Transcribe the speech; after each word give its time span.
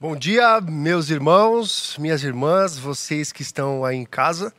Bom 0.00 0.14
dia, 0.14 0.60
meus 0.60 1.10
irmãos, 1.10 1.96
minhas 1.98 2.22
irmãs, 2.22 2.78
vocês 2.78 3.32
que 3.32 3.42
estão 3.42 3.84
aí 3.84 3.96
em 3.96 4.04
casa. 4.04 4.54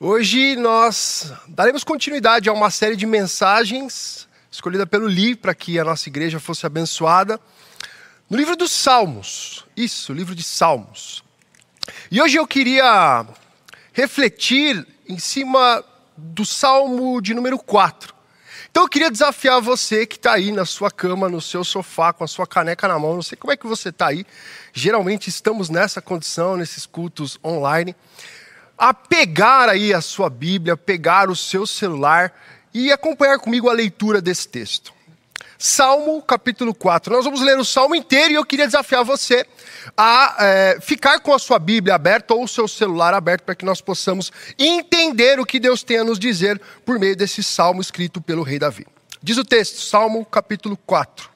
Hoje 0.00 0.56
nós 0.56 1.32
daremos 1.46 1.84
continuidade 1.84 2.48
a 2.48 2.52
uma 2.52 2.68
série 2.68 2.96
de 2.96 3.06
mensagens 3.06 4.28
escolhida 4.50 4.84
pelo 4.84 5.06
Li 5.06 5.36
para 5.36 5.54
que 5.54 5.78
a 5.78 5.84
nossa 5.84 6.08
igreja 6.08 6.40
fosse 6.40 6.66
abençoada 6.66 7.38
no 8.28 8.36
livro 8.36 8.56
dos 8.56 8.72
Salmos. 8.72 9.64
Isso, 9.76 10.12
livro 10.12 10.34
de 10.34 10.42
Salmos. 10.42 11.22
E 12.10 12.20
hoje 12.20 12.36
eu 12.36 12.44
queria 12.44 13.24
refletir 13.92 14.84
em 15.08 15.20
cima 15.20 15.84
do 16.16 16.44
Salmo 16.44 17.22
de 17.22 17.34
número 17.34 17.56
4. 17.56 18.12
Então 18.70 18.84
eu 18.84 18.88
queria 18.88 19.10
desafiar 19.10 19.60
você 19.60 20.06
que 20.06 20.16
está 20.16 20.34
aí 20.34 20.52
na 20.52 20.64
sua 20.64 20.90
cama, 20.90 21.28
no 21.28 21.40
seu 21.40 21.64
sofá, 21.64 22.12
com 22.12 22.22
a 22.22 22.28
sua 22.28 22.46
caneca 22.46 22.86
na 22.86 22.98
mão, 22.98 23.14
não 23.14 23.22
sei 23.22 23.36
como 23.36 23.52
é 23.52 23.56
que 23.56 23.66
você 23.66 23.88
está 23.88 24.08
aí. 24.08 24.24
Geralmente 24.72 25.28
estamos 25.28 25.68
nessa 25.68 26.00
condição, 26.00 26.56
nesses 26.56 26.86
cultos 26.86 27.38
online, 27.44 27.96
a 28.78 28.94
pegar 28.94 29.68
aí 29.68 29.92
a 29.92 30.00
sua 30.00 30.30
Bíblia, 30.30 30.76
pegar 30.76 31.28
o 31.28 31.36
seu 31.36 31.66
celular 31.66 32.32
e 32.72 32.92
acompanhar 32.92 33.38
comigo 33.40 33.68
a 33.68 33.72
leitura 33.72 34.22
desse 34.22 34.48
texto. 34.48 34.92
Salmo 35.62 36.22
capítulo 36.22 36.74
4. 36.74 37.14
Nós 37.14 37.26
vamos 37.26 37.42
ler 37.42 37.58
o 37.58 37.64
salmo 37.66 37.94
inteiro 37.94 38.32
e 38.32 38.34
eu 38.36 38.46
queria 38.46 38.64
desafiar 38.64 39.04
você 39.04 39.46
a 39.94 40.36
é, 40.38 40.78
ficar 40.80 41.20
com 41.20 41.34
a 41.34 41.38
sua 41.38 41.58
Bíblia 41.58 41.94
aberta 41.94 42.32
ou 42.32 42.44
o 42.44 42.48
seu 42.48 42.66
celular 42.66 43.12
aberto 43.12 43.42
para 43.42 43.54
que 43.54 43.66
nós 43.66 43.82
possamos 43.82 44.32
entender 44.58 45.38
o 45.38 45.44
que 45.44 45.60
Deus 45.60 45.82
tem 45.82 45.98
a 45.98 46.04
nos 46.04 46.18
dizer 46.18 46.58
por 46.82 46.98
meio 46.98 47.14
desse 47.14 47.42
salmo 47.42 47.82
escrito 47.82 48.22
pelo 48.22 48.42
rei 48.42 48.58
Davi. 48.58 48.86
Diz 49.22 49.36
o 49.36 49.44
texto, 49.44 49.82
Salmo 49.82 50.24
capítulo 50.24 50.78
4. 50.86 51.28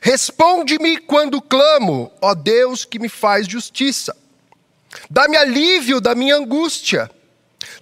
Responde-me 0.00 0.96
quando 0.96 1.42
clamo, 1.42 2.10
ó 2.22 2.34
Deus 2.34 2.86
que 2.86 2.98
me 2.98 3.10
faz 3.10 3.46
justiça. 3.46 4.16
Dá-me 5.10 5.36
alívio 5.36 6.00
da 6.00 6.14
minha 6.14 6.36
angústia. 6.36 7.10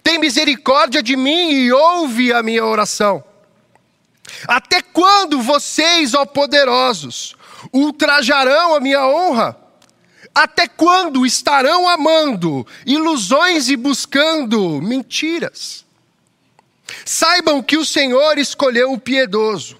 Tem 0.03 0.19
misericórdia 0.19 1.01
de 1.01 1.15
mim 1.15 1.53
e 1.53 1.73
ouve 1.73 2.33
a 2.33 2.43
minha 2.43 2.65
oração. 2.65 3.23
Até 4.47 4.83
quando 4.83 5.41
vocês, 5.41 6.15
ó 6.15 6.25
poderosos, 6.25 7.37
ultrajarão 7.73 8.75
a 8.75 8.81
minha 8.81 9.07
honra? 9.07 9.57
Até 10.35 10.67
quando 10.67 11.27
estarão 11.27 11.89
amando 11.89 12.67
ilusões 12.87 13.69
e 13.69 13.77
buscando 13.77 14.81
mentiras? 14.81 15.85
Saibam 17.05 17.63
que 17.63 17.77
o 17.77 17.85
Senhor 17.85 18.39
escolheu 18.39 18.93
o 18.93 18.99
piedoso. 18.99 19.79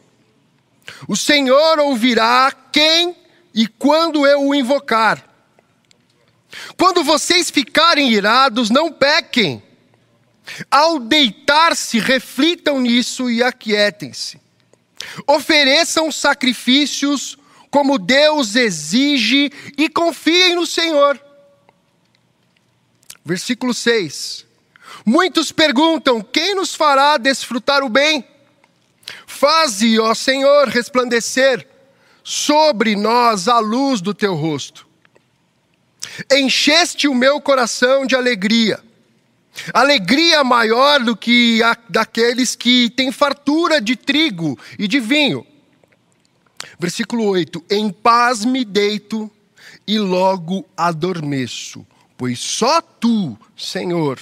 O 1.09 1.17
Senhor 1.17 1.79
ouvirá 1.79 2.53
quem 2.71 3.17
e 3.55 3.67
quando 3.67 4.27
eu 4.27 4.47
o 4.47 4.55
invocar. 4.55 5.25
Quando 6.77 7.03
vocês 7.03 7.51
ficarem 7.51 8.11
irados, 8.11 8.71
não 8.71 8.93
pequem. 8.93 9.63
Ao 10.71 10.99
deitar-se, 10.99 11.99
reflitam 11.99 12.81
nisso 12.81 13.31
e 13.31 13.43
aquietem-se. 13.43 14.41
Ofereçam 15.27 16.11
sacrifícios 16.13 17.37
como 17.71 17.99
Deus 17.99 18.55
exige 18.55 19.51
e 19.77 19.89
confiem 19.89 20.55
no 20.55 20.67
Senhor. 20.67 21.21
Versículo 23.25 23.73
6. 23.73 24.47
Muitos 25.05 25.51
perguntam: 25.53 26.21
quem 26.21 26.55
nos 26.55 26.75
fará 26.75 27.17
desfrutar 27.17 27.83
o 27.83 27.89
bem? 27.89 28.25
Faze, 29.27 29.99
ó 29.99 30.15
Senhor, 30.15 30.69
resplandecer 30.69 31.67
sobre 32.23 32.95
nós 32.95 33.49
a 33.49 33.59
luz 33.59 34.01
do 34.01 34.15
teu 34.15 34.35
rosto. 34.35 34.87
Encheste 36.31 37.09
o 37.09 37.15
meu 37.15 37.41
coração 37.41 38.07
de 38.07 38.15
alegria 38.15 38.83
Alegria 39.73 40.43
maior 40.43 41.01
do 41.01 41.17
que 41.17 41.63
a 41.63 41.77
daqueles 41.89 42.57
que 42.57 42.91
têm 42.91 43.13
fartura 43.13 43.81
de 43.81 43.97
trigo 43.97 44.59
e 44.79 44.89
de 44.89 44.99
vinho. 44.99 45.47
Versículo 46.79 47.25
8: 47.25 47.65
Em 47.71 47.91
paz 47.91 48.45
me 48.45 48.65
deito 48.65 49.31
e 49.87 49.99
logo 49.99 50.67
adormeço, 50.77 51.87
pois 52.17 52.39
só 52.39 52.81
tu, 52.81 53.39
Senhor, 53.57 54.19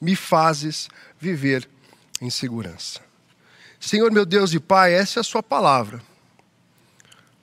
me 0.00 0.16
fazes 0.16 0.88
viver 1.18 1.68
em 2.20 2.30
segurança. 2.30 3.00
Senhor 3.78 4.10
meu 4.12 4.24
Deus 4.24 4.54
e 4.54 4.60
Pai, 4.60 4.94
essa 4.94 5.18
é 5.18 5.22
a 5.22 5.24
Sua 5.24 5.42
palavra. 5.42 6.02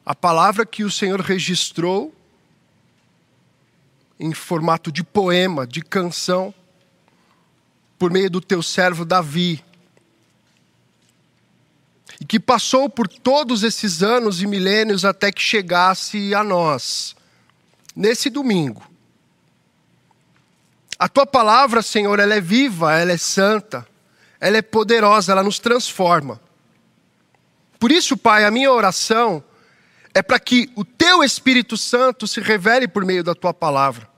A 0.06 0.16
palavra 0.16 0.66
que 0.66 0.84
o 0.84 0.90
Senhor 0.90 1.20
registrou 1.20 2.14
em 4.20 4.34
formato 4.34 4.92
de 4.92 5.04
poema, 5.04 5.68
de 5.68 5.82
canção, 5.82 6.54
por 8.00 8.10
meio 8.10 8.30
do 8.30 8.40
teu 8.40 8.64
servo 8.64 9.04
Davi, 9.04 9.64
e 12.20 12.26
que 12.26 12.40
passou 12.40 12.90
por 12.90 13.08
todos 13.08 13.62
esses 13.62 14.02
anos 14.02 14.42
e 14.42 14.48
milênios 14.48 15.06
até 15.06 15.32
que 15.32 15.42
chegasse 15.42 16.34
a 16.34 16.44
nós, 16.44 17.16
nesse 17.96 18.30
domingo. 18.30 18.84
A 20.98 21.08
tua 21.08 21.26
palavra, 21.26 21.82
Senhor, 21.82 22.20
ela 22.20 22.36
é 22.36 22.42
viva, 22.42 22.98
ela 22.98 23.12
é 23.12 23.18
santa, 23.18 23.88
ela 24.40 24.58
é 24.58 24.62
poderosa, 24.62 25.32
ela 25.34 25.44
nos 25.44 25.60
transforma. 25.60 26.42
Por 27.78 27.92
isso, 27.92 28.18
Pai, 28.18 28.44
a 28.44 28.52
minha 28.52 28.72
oração 28.72 29.44
é 30.14 30.22
para 30.22 30.40
que 30.40 30.70
o 30.76 30.84
teu 30.84 31.24
Espírito 31.24 31.78
Santo 31.78 32.28
se 32.28 32.42
revele 32.42 32.88
por 32.88 33.06
meio 33.06 33.24
da 33.24 33.36
tua 33.36 33.54
palavra. 33.54 34.09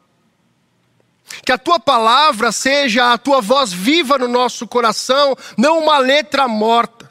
Que 1.46 1.52
a 1.52 1.58
tua 1.58 1.80
palavra 1.80 2.52
seja 2.52 3.14
a 3.14 3.18
tua 3.18 3.42
voz 3.42 3.72
viva 3.72 4.18
no 4.18 4.28
nosso 4.28 4.68
coração, 4.68 5.36
não 5.58 5.80
uma 5.80 5.98
letra 5.98 6.48
morta. 6.48 7.10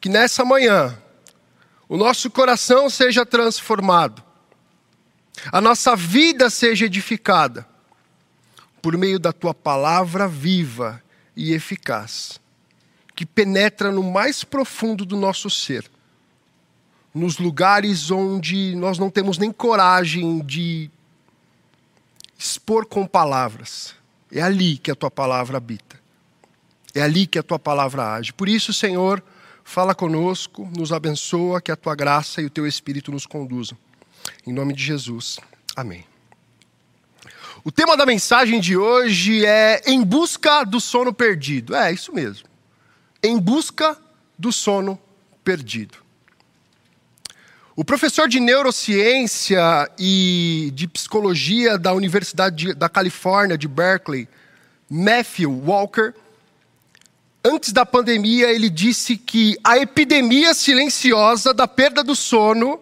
Que 0.00 0.08
nessa 0.08 0.44
manhã 0.44 0.98
o 1.88 1.96
nosso 1.96 2.30
coração 2.30 2.90
seja 2.90 3.24
transformado, 3.24 4.22
a 5.52 5.60
nossa 5.60 5.94
vida 5.96 6.48
seja 6.48 6.86
edificada 6.86 7.66
por 8.80 8.96
meio 8.96 9.18
da 9.18 9.32
tua 9.32 9.54
palavra 9.54 10.28
viva 10.28 11.02
e 11.36 11.52
eficaz, 11.52 12.40
que 13.14 13.24
penetra 13.24 13.90
no 13.90 14.02
mais 14.02 14.44
profundo 14.44 15.04
do 15.04 15.16
nosso 15.16 15.48
ser, 15.48 15.90
nos 17.14 17.38
lugares 17.38 18.10
onde 18.10 18.74
nós 18.76 18.98
não 18.98 19.08
temos 19.10 19.38
nem 19.38 19.52
coragem 19.52 20.40
de 20.40 20.90
expor 22.38 22.86
com 22.86 23.06
palavras. 23.06 23.94
É 24.30 24.40
ali 24.40 24.78
que 24.78 24.90
a 24.90 24.94
tua 24.94 25.10
palavra 25.10 25.56
habita. 25.56 26.00
É 26.94 27.02
ali 27.02 27.26
que 27.26 27.38
a 27.38 27.42
tua 27.42 27.58
palavra 27.58 28.14
age. 28.14 28.32
Por 28.32 28.48
isso, 28.48 28.72
Senhor, 28.72 29.22
fala 29.64 29.94
conosco, 29.94 30.70
nos 30.76 30.92
abençoa, 30.92 31.60
que 31.60 31.72
a 31.72 31.76
tua 31.76 31.94
graça 31.94 32.40
e 32.40 32.46
o 32.46 32.50
teu 32.50 32.66
espírito 32.66 33.10
nos 33.10 33.26
conduzam. 33.26 33.76
Em 34.46 34.52
nome 34.52 34.74
de 34.74 34.82
Jesus. 34.82 35.38
Amém. 35.74 36.04
O 37.64 37.72
tema 37.72 37.96
da 37.96 38.04
mensagem 38.04 38.60
de 38.60 38.76
hoje 38.76 39.44
é 39.44 39.82
Em 39.86 40.02
Busca 40.04 40.64
do 40.64 40.80
Sono 40.80 41.12
Perdido. 41.12 41.74
É, 41.74 41.90
isso 41.92 42.12
mesmo. 42.12 42.46
Em 43.22 43.38
busca 43.38 43.98
do 44.38 44.52
sono 44.52 44.98
perdido. 45.42 46.03
O 47.76 47.84
professor 47.84 48.28
de 48.28 48.38
neurociência 48.38 49.90
e 49.98 50.70
de 50.74 50.86
psicologia 50.86 51.76
da 51.76 51.92
Universidade 51.92 52.72
da 52.72 52.88
Califórnia, 52.88 53.58
de 53.58 53.66
Berkeley, 53.66 54.28
Matthew 54.88 55.50
Walker, 55.50 56.14
antes 57.44 57.72
da 57.72 57.84
pandemia, 57.84 58.52
ele 58.52 58.70
disse 58.70 59.16
que 59.16 59.58
a 59.64 59.76
epidemia 59.76 60.54
silenciosa 60.54 61.52
da 61.52 61.66
perda 61.66 62.04
do 62.04 62.14
sono 62.14 62.78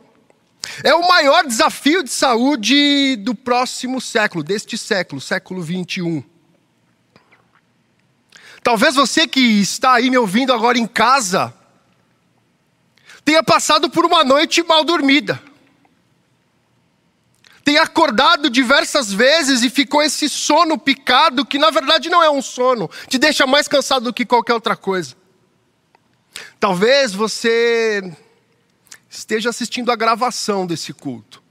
é 0.84 0.94
o 0.94 1.08
maior 1.08 1.46
desafio 1.46 2.04
de 2.04 2.10
saúde 2.10 3.16
do 3.16 3.34
próximo 3.34 3.98
século, 3.98 4.44
deste 4.44 4.76
século, 4.76 5.22
século 5.22 5.62
21. 5.62 6.22
Talvez 8.62 8.94
você 8.94 9.26
que 9.26 9.40
está 9.40 9.94
aí 9.94 10.10
me 10.10 10.18
ouvindo 10.18 10.52
agora 10.52 10.76
em 10.76 10.86
casa, 10.86 11.52
tenha 13.24 13.42
passado 13.42 13.88
por 13.88 14.04
uma 14.04 14.24
noite 14.24 14.62
mal 14.62 14.84
dormida, 14.84 15.42
tenha 17.64 17.82
acordado 17.82 18.50
diversas 18.50 19.12
vezes 19.12 19.62
e 19.62 19.70
ficou 19.70 20.02
esse 20.02 20.28
sono 20.28 20.76
picado, 20.76 21.46
que 21.46 21.58
na 21.58 21.70
verdade 21.70 22.10
não 22.10 22.22
é 22.22 22.30
um 22.30 22.42
sono, 22.42 22.90
te 23.08 23.18
deixa 23.18 23.46
mais 23.46 23.68
cansado 23.68 24.04
do 24.04 24.12
que 24.12 24.26
qualquer 24.26 24.54
outra 24.54 24.76
coisa. 24.76 25.16
Talvez 26.58 27.12
você 27.12 28.12
esteja 29.08 29.50
assistindo 29.50 29.92
a 29.92 29.96
gravação 29.96 30.66
desse 30.66 30.92
culto, 30.92 31.42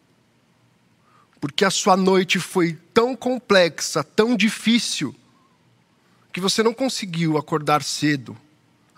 porque 1.40 1.64
a 1.64 1.72
sua 1.72 1.96
noite 1.96 2.40
foi 2.40 2.78
tão 2.94 3.16
complexa, 3.16 4.04
tão 4.04 4.36
difícil, 4.36 5.16
que 6.34 6.40
você 6.40 6.64
não 6.64 6.74
conseguiu 6.74 7.38
acordar 7.38 7.84
cedo, 7.84 8.38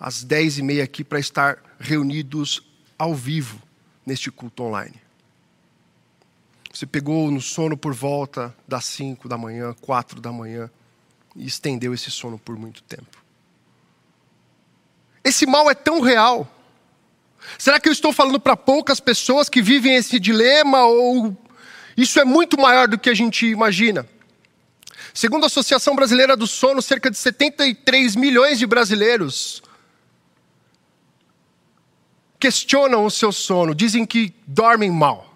às 0.04 0.22
dez 0.22 0.58
e 0.58 0.62
meia 0.62 0.84
aqui, 0.84 1.02
para 1.02 1.18
estar 1.18 1.58
reunidos 1.80 2.62
ao 3.00 3.16
vivo 3.16 3.58
neste 4.06 4.30
culto 4.30 4.64
online. 4.64 5.02
Você 6.74 6.86
pegou 6.86 7.32
no 7.32 7.40
sono 7.40 7.78
por 7.78 7.94
volta 7.94 8.54
das 8.68 8.84
5 8.84 9.30
da 9.30 9.38
manhã, 9.38 9.74
4 9.80 10.20
da 10.20 10.30
manhã 10.30 10.70
e 11.34 11.48
estendeu 11.48 11.94
esse 11.94 12.12
sono 12.12 12.38
por 12.38 12.58
muito 12.58 12.84
tempo. 12.84 13.24
Esse 15.24 15.46
mal 15.46 15.72
é 15.72 15.74
tão 15.74 16.02
real. 16.02 16.54
Será 17.58 17.80
que 17.80 17.88
eu 17.88 17.94
estou 17.94 18.12
falando 18.12 18.42
para 18.42 18.58
poucas 18.58 19.00
pessoas 19.00 19.48
que 19.48 19.62
vivem 19.62 19.96
esse 19.96 20.20
dilema 20.20 20.84
ou 20.84 21.38
isso 21.96 22.20
é 22.20 22.26
muito 22.26 22.60
maior 22.60 22.90
do 22.90 23.00
que 23.00 23.10
a 23.10 23.14
gente 23.14 23.46
imagina? 23.46 24.06
Segundo 25.14 25.46
a 25.46 25.48
Associação 25.48 25.96
Brasileira 25.96 26.36
do 26.36 26.46
Sono, 26.46 26.82
cerca 26.82 27.10
de 27.10 27.18
73 27.18 28.18
milhões 28.18 28.60
de 28.60 28.68
brasileiros 28.68 29.64
questionam 32.44 33.06
o 33.06 33.10
seu 33.10 33.32
sono, 33.32 33.74
dizem 33.74 34.06
que 34.06 34.34
dormem 34.46 34.92
mal. 34.92 35.34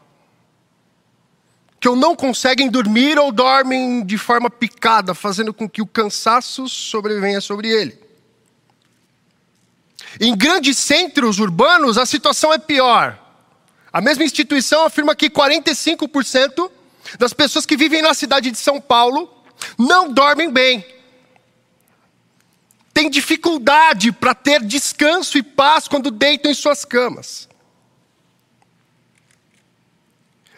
Que 1.79 1.87
não 1.95 2.17
conseguem 2.17 2.69
dormir 2.69 3.17
ou 3.17 3.31
dormem 3.31 4.05
de 4.05 4.17
forma 4.17 4.49
picada, 4.49 5.13
fazendo 5.13 5.53
com 5.53 5.69
que 5.69 5.81
o 5.81 5.87
cansaço 5.87 6.67
sobrevenha 6.67 7.39
sobre 7.39 7.69
ele. 7.69 7.97
Em 10.19 10.35
grandes 10.35 10.77
centros 10.77 11.39
urbanos, 11.39 11.97
a 11.97 12.05
situação 12.05 12.51
é 12.51 12.57
pior. 12.57 13.17
A 13.93 14.01
mesma 14.01 14.25
instituição 14.25 14.83
afirma 14.83 15.15
que 15.15 15.29
45% 15.29 16.69
das 17.17 17.31
pessoas 17.31 17.65
que 17.65 17.77
vivem 17.77 18.01
na 18.01 18.13
cidade 18.13 18.51
de 18.51 18.57
São 18.57 18.81
Paulo 18.81 19.33
não 19.79 20.11
dormem 20.11 20.51
bem. 20.51 20.85
Têm 22.97 23.11
dificuldade 23.11 24.11
para 24.11 24.33
ter 24.33 24.59
descanso 24.63 25.37
e 25.37 25.43
paz 25.43 25.87
quando 25.87 26.09
deitam 26.09 26.49
em 26.49 26.55
suas 26.55 26.83
camas. 26.83 27.47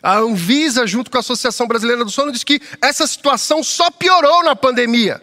A 0.02 0.20
Anvisa, 0.20 0.88
junto 0.88 1.12
com 1.12 1.18
a 1.18 1.20
Associação 1.20 1.68
Brasileira 1.68 2.06
do 2.06 2.10
Sono, 2.10 2.32
diz 2.32 2.46
que 2.46 2.62
essa 2.82 3.06
situação 3.06 3.62
só 3.62 3.92
piorou 3.92 4.42
na 4.42 4.56
pandemia. 4.56 5.22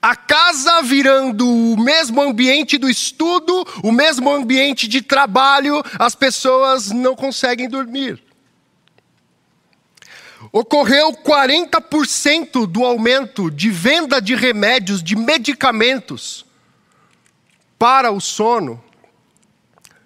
A 0.00 0.16
casa 0.16 0.80
virando 0.80 1.46
o 1.46 1.76
mesmo 1.78 2.22
ambiente 2.22 2.78
do 2.78 2.88
estudo, 2.88 3.62
o 3.82 3.92
mesmo 3.92 4.30
ambiente 4.32 4.88
de 4.88 5.02
trabalho, 5.02 5.82
as 5.98 6.14
pessoas 6.14 6.90
não 6.90 7.14
conseguem 7.14 7.68
dormir. 7.68 8.18
Ocorreu 10.52 11.12
40% 11.12 12.66
do 12.66 12.84
aumento 12.84 13.50
de 13.50 13.70
venda 13.70 14.20
de 14.20 14.34
remédios, 14.34 15.02
de 15.02 15.14
medicamentos 15.14 16.46
para 17.78 18.10
o 18.10 18.20
sono, 18.20 18.82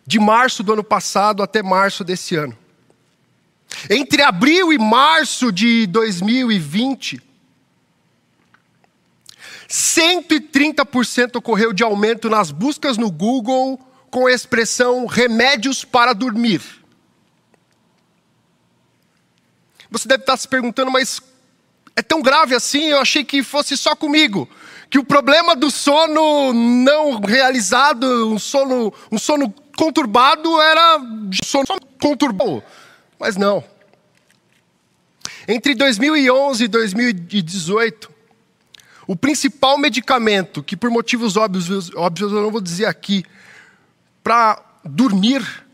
de 0.07 0.19
março 0.19 0.63
do 0.63 0.73
ano 0.73 0.85
passado 0.85 1.43
até 1.43 1.63
março 1.63 2.03
desse 2.03 2.35
ano. 2.35 2.57
Entre 3.89 4.23
abril 4.23 4.73
e 4.73 4.79
março 4.79 5.53
de 5.53 5.87
2020, 5.87 7.23
130% 9.69 11.37
ocorreu 11.37 11.73
de 11.73 11.83
aumento 11.83 12.29
nas 12.29 12.51
buscas 12.51 12.97
no 12.97 13.11
Google 13.11 13.79
com 14.11 14.27
a 14.27 14.33
expressão 14.33 15.07
remédios 15.07 15.85
para 15.85 16.13
dormir. 16.13 16.84
Você 19.95 20.09
deve 20.09 20.25
estar 20.25 20.37
se 20.37 20.49
perguntando, 20.49 20.91
mas 20.91 21.23
é 21.95 22.03
tão 22.03 22.21
grave 22.21 22.53
assim? 22.53 22.87
Eu 22.87 22.99
achei 22.99 23.23
que 23.23 23.45
fosse 23.45 23.77
só 23.77 23.95
comigo. 23.95 24.49
Que 24.91 24.99
o 24.99 25.05
problema 25.05 25.55
do 25.55 25.71
sono 25.71 26.53
não 26.53 27.21
realizado, 27.21 28.05
um 28.29 28.37
sono, 28.37 28.93
um 29.11 29.17
sono 29.17 29.55
conturbado, 29.77 30.61
era 30.61 31.01
sono 31.45 31.65
conturbado. 32.01 32.61
Mas 33.21 33.37
não. 33.37 33.63
Entre 35.47 35.77
2011 35.77 36.65
e 36.65 36.69
2018, 36.69 38.11
o 39.07 39.15
principal 39.15 39.79
medicamento, 39.79 40.61
que 40.61 40.77
por 40.77 40.91
motivos 40.91 41.37
óbvios, 41.37 41.95
óbvios 41.95 42.33
eu 42.33 42.43
não 42.43 42.51
vou 42.51 42.61
dizer 42.61 42.87
aqui, 42.87 43.25
para 44.25 44.61
dormir, 44.85 45.65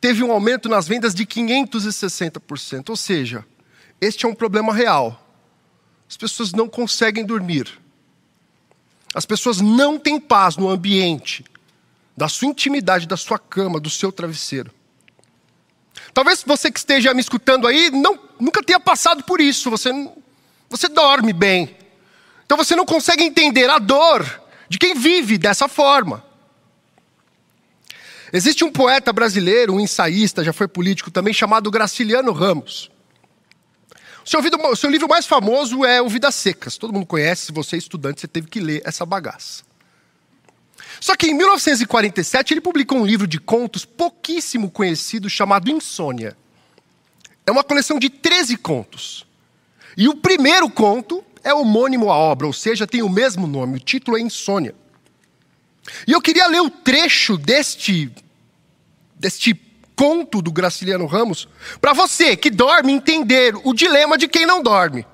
teve 0.00 0.24
um 0.24 0.32
aumento 0.32 0.70
nas 0.70 0.88
vendas 0.88 1.14
de 1.14 1.26
560%. 1.26 2.88
Ou 2.88 2.96
seja, 2.96 3.44
este 4.00 4.26
é 4.26 4.28
um 4.28 4.34
problema 4.34 4.72
real. 4.72 5.24
As 6.08 6.16
pessoas 6.16 6.52
não 6.52 6.68
conseguem 6.68 7.24
dormir. 7.24 7.78
As 9.14 9.26
pessoas 9.26 9.60
não 9.60 9.98
têm 9.98 10.20
paz 10.20 10.56
no 10.56 10.68
ambiente 10.68 11.44
da 12.16 12.28
sua 12.28 12.48
intimidade, 12.48 13.06
da 13.06 13.16
sua 13.16 13.38
cama, 13.38 13.78
do 13.78 13.88
seu 13.88 14.10
travesseiro. 14.10 14.72
Talvez 16.12 16.42
você 16.42 16.70
que 16.70 16.78
esteja 16.78 17.14
me 17.14 17.20
escutando 17.20 17.66
aí 17.66 17.90
não, 17.90 18.18
nunca 18.40 18.62
tenha 18.62 18.80
passado 18.80 19.22
por 19.24 19.40
isso. 19.40 19.70
Você, 19.70 19.90
você 20.68 20.88
dorme 20.88 21.32
bem. 21.32 21.76
Então 22.44 22.56
você 22.56 22.74
não 22.74 22.86
consegue 22.86 23.22
entender 23.22 23.68
a 23.68 23.78
dor 23.78 24.24
de 24.68 24.78
quem 24.78 24.94
vive 24.94 25.38
dessa 25.38 25.68
forma. 25.68 26.24
Existe 28.32 28.64
um 28.64 28.70
poeta 28.70 29.12
brasileiro, 29.12 29.74
um 29.74 29.80
ensaísta, 29.80 30.44
já 30.44 30.52
foi 30.52 30.68
político 30.68 31.10
também, 31.10 31.32
chamado 31.32 31.70
Graciliano 31.70 32.32
Ramos. 32.32 32.90
Seu, 34.28 34.42
seu 34.76 34.90
livro 34.90 35.08
mais 35.08 35.24
famoso 35.24 35.86
é 35.86 36.02
O 36.02 36.08
Vidas 36.10 36.34
Secas. 36.34 36.76
Todo 36.76 36.92
mundo 36.92 37.06
conhece, 37.06 37.46
se 37.46 37.52
você 37.52 37.76
é 37.76 37.78
estudante, 37.78 38.20
você 38.20 38.28
teve 38.28 38.46
que 38.46 38.60
ler 38.60 38.82
essa 38.84 39.06
bagaça. 39.06 39.64
Só 41.00 41.16
que 41.16 41.28
em 41.28 41.34
1947 41.34 42.52
ele 42.52 42.60
publicou 42.60 42.98
um 42.98 43.06
livro 43.06 43.26
de 43.26 43.40
contos 43.40 43.86
pouquíssimo 43.86 44.70
conhecido 44.70 45.30
chamado 45.30 45.70
Insônia. 45.70 46.36
É 47.46 47.50
uma 47.50 47.64
coleção 47.64 47.98
de 47.98 48.10
13 48.10 48.58
contos. 48.58 49.26
E 49.96 50.10
o 50.10 50.16
primeiro 50.16 50.68
conto 50.68 51.24
é 51.42 51.54
homônimo 51.54 52.12
à 52.12 52.16
obra, 52.18 52.46
ou 52.46 52.52
seja, 52.52 52.86
tem 52.86 53.00
o 53.00 53.08
mesmo 53.08 53.46
nome, 53.46 53.78
o 53.78 53.80
título 53.80 54.18
é 54.18 54.20
Insônia. 54.20 54.74
E 56.06 56.12
eu 56.12 56.20
queria 56.20 56.46
ler 56.48 56.60
o 56.60 56.68
trecho 56.68 57.38
deste, 57.38 58.12
deste 59.18 59.54
conto 59.98 60.40
do 60.40 60.52
Graciliano 60.52 61.06
Ramos, 61.06 61.48
para 61.80 61.92
você 61.92 62.36
que 62.36 62.50
dorme 62.50 62.92
entender 62.92 63.52
o 63.64 63.74
dilema 63.74 64.16
de 64.16 64.28
quem 64.28 64.46
não 64.46 64.62
dorme. 64.62 65.04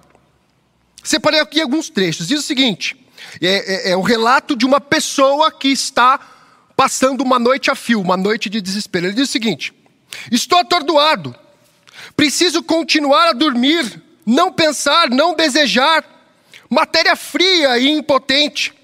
Separei 1.02 1.40
aqui 1.40 1.58
alguns 1.58 1.88
trechos. 1.88 2.28
Diz 2.28 2.40
o 2.40 2.42
seguinte: 2.42 2.94
é, 3.40 3.88
é, 3.88 3.90
é 3.92 3.96
o 3.96 4.02
relato 4.02 4.54
de 4.54 4.66
uma 4.66 4.82
pessoa 4.82 5.50
que 5.50 5.69
está 5.69 6.20
passando 6.76 7.22
uma 7.22 7.38
noite 7.38 7.70
a 7.70 7.75
fio, 7.75 7.98
uma 7.98 8.16
noite 8.16 8.50
de 8.50 8.60
desespero. 8.60 9.06
Ele 9.06 9.14
diz 9.14 9.31
o 9.31 9.32
seguinte: 9.32 9.72
Estou 10.31 10.58
atordoado, 10.58 11.34
preciso 12.14 12.62
continuar 12.62 13.31
a 13.31 13.32
dormir, 13.32 14.03
não 14.26 14.53
pensar, 14.53 15.08
não 15.08 15.34
desejar, 15.34 16.05
matéria 16.69 17.17
fria 17.17 17.79
e 17.79 17.88
impotente. 17.88 18.74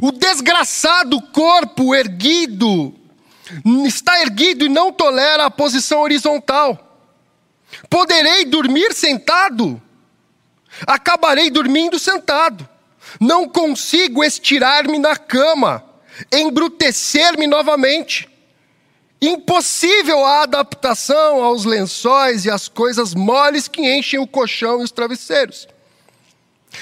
O 0.00 0.12
desgraçado 0.12 1.20
corpo 1.32 1.92
erguido 1.92 2.99
está 3.86 4.20
erguido 4.20 4.64
e 4.64 4.68
não 4.68 4.92
tolera 4.92 5.46
a 5.46 5.50
posição 5.50 6.00
horizontal. 6.00 6.86
Poderei 7.88 8.44
dormir 8.44 8.92
sentado? 8.92 9.80
Acabarei 10.86 11.50
dormindo 11.50 11.98
sentado. 11.98 12.68
Não 13.20 13.48
consigo 13.48 14.22
estirar-me 14.22 14.98
na 14.98 15.16
cama, 15.16 15.84
embrutecer-me 16.32 17.46
novamente. 17.46 18.28
Impossível 19.20 20.24
a 20.24 20.42
adaptação 20.42 21.42
aos 21.42 21.64
lençóis 21.64 22.44
e 22.44 22.50
às 22.50 22.68
coisas 22.68 23.14
moles 23.14 23.68
que 23.68 23.82
enchem 23.82 24.18
o 24.18 24.26
colchão 24.26 24.80
e 24.80 24.84
os 24.84 24.90
travesseiros. 24.90 25.68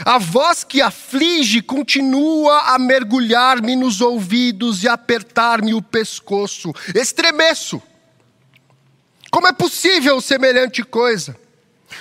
A 0.04 0.18
voz 0.18 0.64
que 0.64 0.80
aflige 0.80 1.62
continua 1.62 2.74
a 2.74 2.78
mergulhar-me 2.78 3.74
nos 3.74 4.00
ouvidos 4.00 4.84
e 4.84 4.88
apertar-me 4.88 5.74
o 5.74 5.82
pescoço. 5.82 6.72
Estremeço. 6.94 7.82
Como 9.30 9.46
é 9.46 9.52
possível 9.52 10.20
semelhante 10.20 10.82
coisa? 10.82 11.36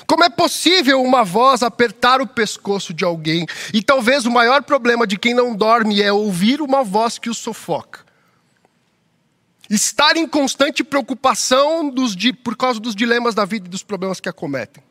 Como 0.05 0.23
é 0.23 0.29
possível 0.29 1.01
uma 1.01 1.23
voz 1.23 1.63
apertar 1.63 2.21
o 2.21 2.27
pescoço 2.27 2.93
de 2.93 3.05
alguém? 3.05 3.45
E 3.73 3.81
talvez 3.81 4.25
o 4.25 4.31
maior 4.31 4.63
problema 4.63 5.07
de 5.07 5.17
quem 5.17 5.33
não 5.33 5.55
dorme 5.55 6.01
é 6.01 6.11
ouvir 6.11 6.61
uma 6.61 6.83
voz 6.83 7.17
que 7.17 7.29
o 7.29 7.33
sufoca. 7.33 8.05
Estar 9.69 10.15
em 10.15 10.27
constante 10.27 10.83
preocupação 10.83 11.89
dos, 11.89 12.15
por 12.43 12.55
causa 12.55 12.79
dos 12.79 12.95
dilemas 12.95 13.35
da 13.35 13.43
vida 13.43 13.67
e 13.67 13.69
dos 13.69 13.83
problemas 13.83 14.19
que 14.19 14.29
acometem. 14.29 14.83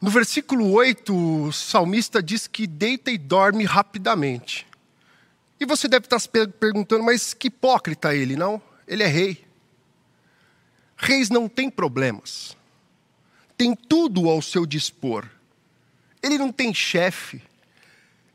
No 0.00 0.10
versículo 0.10 0.70
8, 0.72 1.14
o 1.14 1.52
salmista 1.52 2.22
diz 2.22 2.46
que 2.46 2.66
deita 2.66 3.10
e 3.10 3.16
dorme 3.16 3.64
rapidamente. 3.64 4.66
E 5.58 5.64
você 5.64 5.88
deve 5.88 6.06
estar 6.06 6.18
se 6.18 6.28
perguntando, 6.28 7.02
mas 7.02 7.32
que 7.32 7.48
hipócrita 7.48 8.14
ele, 8.14 8.36
não? 8.36 8.60
Ele 8.86 9.02
é 9.02 9.06
rei. 9.06 9.44
Reis 10.96 11.30
não 11.30 11.48
têm 11.48 11.70
problemas. 11.70 12.56
Tem 13.56 13.74
tudo 13.74 14.28
ao 14.28 14.42
seu 14.42 14.66
dispor. 14.66 15.26
Ele 16.22 16.36
não 16.36 16.52
tem 16.52 16.74
chefe. 16.74 17.42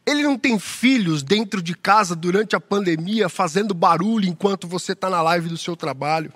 Ele 0.04 0.24
não 0.24 0.38
tem 0.38 0.58
filhos 0.58 1.22
dentro 1.22 1.62
de 1.62 1.76
casa 1.76 2.16
durante 2.16 2.56
a 2.56 2.60
pandemia 2.60 3.30
fazendo 3.30 3.74
barulho 3.74 4.28
enquanto 4.28 4.68
você 4.68 4.94
está 4.94 5.10
na 5.10 5.22
live 5.22 5.48
do 5.48 5.58
seu 5.58 5.76
trabalho. 5.76 6.34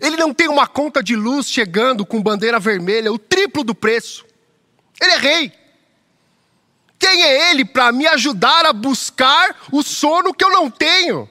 Ele 0.00 0.16
não 0.16 0.32
tem 0.32 0.48
uma 0.48 0.66
conta 0.66 1.02
de 1.02 1.16
luz 1.16 1.48
chegando 1.48 2.06
com 2.06 2.22
bandeira 2.22 2.60
vermelha, 2.60 3.12
o 3.12 3.18
triplo 3.18 3.64
do 3.64 3.74
preço. 3.74 4.24
Ele 5.00 5.12
é 5.12 5.16
rei. 5.16 5.52
Quem 6.98 7.22
é 7.22 7.50
ele 7.50 7.64
para 7.64 7.90
me 7.90 8.06
ajudar 8.06 8.66
a 8.66 8.72
buscar 8.72 9.56
o 9.72 9.82
sono 9.82 10.34
que 10.34 10.44
eu 10.44 10.50
não 10.50 10.70
tenho? 10.70 11.28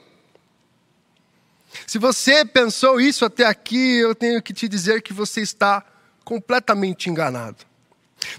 Se 1.85 1.97
você 1.97 2.43
pensou 2.43 2.99
isso 2.99 3.23
até 3.23 3.45
aqui, 3.45 3.97
eu 3.97 4.15
tenho 4.15 4.41
que 4.41 4.53
te 4.53 4.67
dizer 4.67 5.01
que 5.01 5.13
você 5.13 5.41
está 5.41 5.85
completamente 6.23 7.09
enganado. 7.09 7.65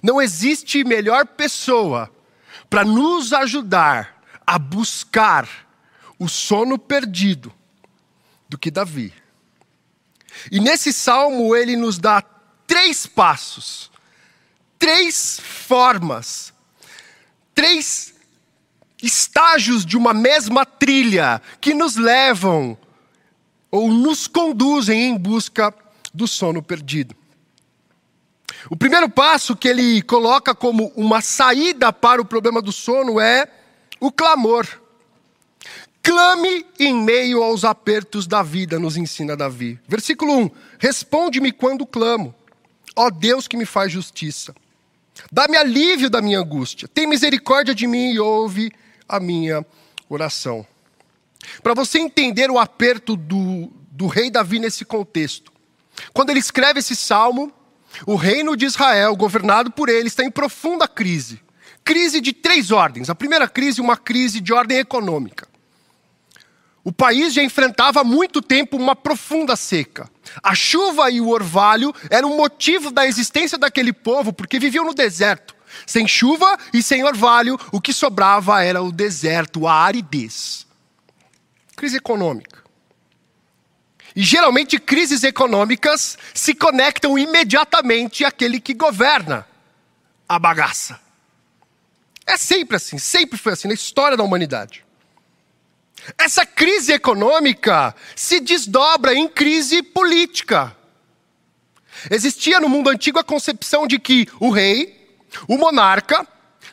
Não 0.02 0.20
existe 0.20 0.84
melhor 0.84 1.26
pessoa 1.26 2.10
para 2.68 2.84
nos 2.84 3.32
ajudar 3.32 4.22
a 4.46 4.58
buscar 4.58 5.48
o 6.18 6.28
sono 6.28 6.78
perdido 6.78 7.52
do 8.48 8.58
que 8.58 8.70
Davi. 8.70 9.12
E 10.50 10.60
nesse 10.60 10.92
salmo 10.92 11.54
ele 11.54 11.76
nos 11.76 11.98
dá 11.98 12.22
três 12.66 13.06
passos, 13.06 13.90
três 14.78 15.40
formas, 15.40 16.52
três 17.54 18.14
estágios 19.02 19.84
de 19.84 19.96
uma 19.96 20.12
mesma 20.12 20.64
trilha 20.64 21.40
que 21.60 21.74
nos 21.74 21.96
levam 21.96 22.76
ou 23.70 23.90
nos 23.90 24.26
conduzem 24.26 25.08
em 25.10 25.16
busca 25.16 25.74
do 26.12 26.26
sono 26.26 26.62
perdido. 26.62 27.14
O 28.68 28.76
primeiro 28.76 29.08
passo 29.08 29.56
que 29.56 29.68
ele 29.68 30.02
coloca 30.02 30.54
como 30.54 30.92
uma 30.96 31.20
saída 31.20 31.92
para 31.92 32.20
o 32.20 32.24
problema 32.24 32.60
do 32.60 32.72
sono 32.72 33.20
é 33.20 33.48
o 33.98 34.10
clamor. 34.10 34.66
Clame 36.02 36.66
em 36.78 36.94
meio 36.94 37.42
aos 37.42 37.64
apertos 37.64 38.26
da 38.26 38.42
vida, 38.42 38.78
nos 38.78 38.96
ensina 38.96 39.36
Davi. 39.36 39.78
Versículo 39.86 40.36
1: 40.38 40.50
Responde-me 40.78 41.52
quando 41.52 41.86
clamo, 41.86 42.34
ó 42.96 43.10
Deus 43.10 43.46
que 43.46 43.56
me 43.56 43.66
faz 43.66 43.92
justiça. 43.92 44.54
Dá-me 45.30 45.56
alívio 45.56 46.08
da 46.08 46.22
minha 46.22 46.38
angústia. 46.38 46.88
Tem 46.88 47.06
misericórdia 47.06 47.74
de 47.74 47.86
mim 47.86 48.12
e 48.12 48.20
ouve 48.20 48.72
a 49.08 49.20
minha 49.20 49.64
oração. 50.08 50.66
Para 51.62 51.74
você 51.74 51.98
entender 51.98 52.50
o 52.50 52.58
aperto 52.58 53.16
do, 53.16 53.70
do 53.90 54.06
rei 54.06 54.30
Davi 54.30 54.58
nesse 54.58 54.84
contexto, 54.84 55.52
quando 56.12 56.30
ele 56.30 56.38
escreve 56.38 56.80
esse 56.80 56.96
salmo, 56.96 57.52
o 58.06 58.14
reino 58.14 58.56
de 58.56 58.64
Israel, 58.64 59.16
governado 59.16 59.70
por 59.70 59.88
ele, 59.88 60.08
está 60.08 60.24
em 60.24 60.30
profunda 60.30 60.86
crise. 60.88 61.40
Crise 61.84 62.20
de 62.20 62.32
três 62.32 62.70
ordens. 62.70 63.10
A 63.10 63.14
primeira 63.14 63.48
crise, 63.48 63.80
uma 63.80 63.96
crise 63.96 64.40
de 64.40 64.52
ordem 64.52 64.78
econômica. 64.78 65.49
O 66.82 66.92
país 66.92 67.34
já 67.34 67.42
enfrentava 67.42 68.00
há 68.00 68.04
muito 68.04 68.40
tempo 68.40 68.76
uma 68.76 68.96
profunda 68.96 69.54
seca. 69.54 70.10
A 70.42 70.54
chuva 70.54 71.10
e 71.10 71.20
o 71.20 71.28
orvalho 71.28 71.94
eram 72.08 72.32
o 72.32 72.36
motivo 72.36 72.90
da 72.90 73.06
existência 73.06 73.58
daquele 73.58 73.92
povo, 73.92 74.32
porque 74.32 74.58
viviam 74.58 74.84
no 74.84 74.94
deserto. 74.94 75.54
Sem 75.86 76.08
chuva 76.08 76.58
e 76.72 76.82
sem 76.82 77.04
orvalho, 77.04 77.58
o 77.70 77.80
que 77.80 77.92
sobrava 77.92 78.62
era 78.62 78.82
o 78.82 78.90
deserto, 78.90 79.66
a 79.66 79.74
aridez. 79.74 80.66
Crise 81.76 81.98
econômica. 81.98 82.60
E 84.16 84.22
geralmente 84.22 84.78
crises 84.78 85.22
econômicas 85.22 86.18
se 86.34 86.54
conectam 86.54 87.18
imediatamente 87.18 88.24
àquele 88.24 88.60
que 88.60 88.74
governa 88.74 89.46
a 90.28 90.38
bagaça. 90.38 90.98
É 92.26 92.36
sempre 92.36 92.76
assim, 92.76 92.98
sempre 92.98 93.38
foi 93.38 93.52
assim 93.52 93.68
na 93.68 93.74
história 93.74 94.16
da 94.16 94.24
humanidade. 94.24 94.84
Essa 96.18 96.46
crise 96.46 96.92
econômica 96.92 97.94
se 98.16 98.40
desdobra 98.40 99.14
em 99.14 99.28
crise 99.28 99.82
política. 99.82 100.76
Existia 102.10 102.60
no 102.60 102.68
mundo 102.68 102.88
antigo 102.88 103.18
a 103.18 103.24
concepção 103.24 103.86
de 103.86 103.98
que 103.98 104.26
o 104.38 104.50
rei, 104.50 105.18
o 105.46 105.58
monarca, 105.58 106.26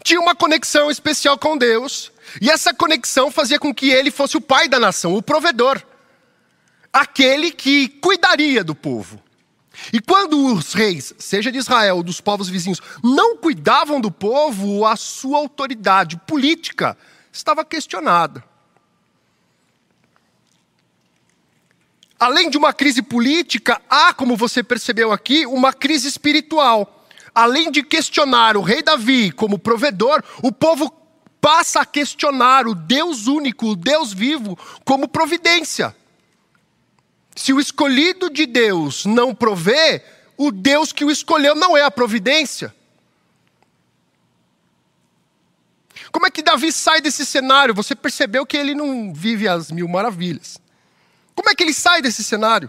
tinha 0.04 0.20
uma 0.20 0.36
conexão 0.36 0.90
especial 0.90 1.38
com 1.38 1.58
Deus, 1.58 2.12
e 2.42 2.50
essa 2.50 2.74
conexão 2.74 3.32
fazia 3.32 3.60
com 3.60 3.74
que 3.74 3.90
ele 3.90 4.12
fosse 4.12 4.38
o 4.38 4.42
pai 4.42 4.68
da 4.68 4.80
nação, 4.80 5.16
o 5.16 5.22
provedor, 5.22 5.82
aquele 6.92 7.52
que 7.52 7.90
cuidaria 7.90 8.64
do 8.64 8.76
povo. 8.76 9.22
E 9.94 10.02
quando 10.02 10.54
os 10.54 10.74
reis, 10.74 11.14
seja 11.20 11.52
de 11.52 11.58
Israel 11.58 11.98
ou 11.98 12.04
dos 12.04 12.20
povos 12.20 12.50
vizinhos, 12.50 12.82
não 13.04 13.38
cuidavam 13.38 14.02
do 14.02 14.12
povo, 14.12 14.86
a 14.86 14.96
sua 14.96 15.38
autoridade 15.38 16.18
política 16.26 16.98
estava 17.32 17.64
questionada. 17.64 18.44
Além 22.20 22.50
de 22.50 22.58
uma 22.58 22.74
crise 22.74 23.02
política, 23.02 23.80
há, 23.90 24.14
como 24.14 24.36
você 24.36 24.64
percebeu 24.64 25.12
aqui, 25.12 25.46
uma 25.46 25.72
crise 25.72 26.08
espiritual. 26.08 27.06
Além 27.34 27.70
de 27.70 27.84
questionar 27.84 28.58
o 28.58 28.62
rei 28.62 28.82
Davi 28.82 29.32
como 29.32 29.60
provedor, 29.60 30.24
o 30.42 30.52
povo 30.52 30.92
passa 31.40 31.82
a 31.82 31.86
questionar 31.86 32.68
o 32.68 32.74
Deus 32.74 33.28
único, 33.28 33.68
o 33.68 33.76
Deus 33.76 34.12
vivo, 34.12 34.58
como 34.84 35.08
providência. 35.08 35.96
Se 37.36 37.54
o 37.54 37.60
escolhido 37.60 38.32
de 38.32 38.48
Deus 38.48 39.06
não 39.06 39.36
provê, 39.36 40.04
o 40.36 40.52
Deus 40.52 40.92
que 40.92 41.06
o 41.06 41.12
escolheu 41.12 41.54
não 41.54 41.78
é 41.78 41.84
a 41.84 41.92
providência. 41.92 42.74
Como 46.12 46.26
é 46.26 46.32
que 46.32 46.42
Davi 46.42 46.72
sai 46.72 47.00
desse 47.00 47.24
cenário? 47.24 47.76
Você 47.76 47.96
percebeu 47.96 48.44
que 48.44 48.58
ele 48.58 48.74
não 48.74 49.14
vive 49.14 49.48
as 49.48 49.70
mil 49.70 49.88
maravilhas. 49.88 50.60
Como 51.38 51.52
é 51.52 51.56
que 51.56 51.62
ele 51.62 51.74
sai 51.74 52.02
desse 52.02 52.24
cenário? 52.24 52.68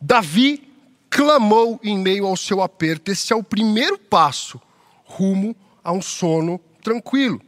Davi 0.00 0.72
clamou 1.10 1.80
em 1.82 1.98
meio 1.98 2.24
ao 2.24 2.36
seu 2.36 2.62
aperto. 2.62 3.10
Esse 3.10 3.32
é 3.32 3.36
o 3.36 3.42
primeiro 3.42 3.98
passo 3.98 4.62
rumo 5.04 5.56
a 5.82 5.90
um 5.90 6.00
sono 6.00 6.60
tranquilo. 6.80 7.42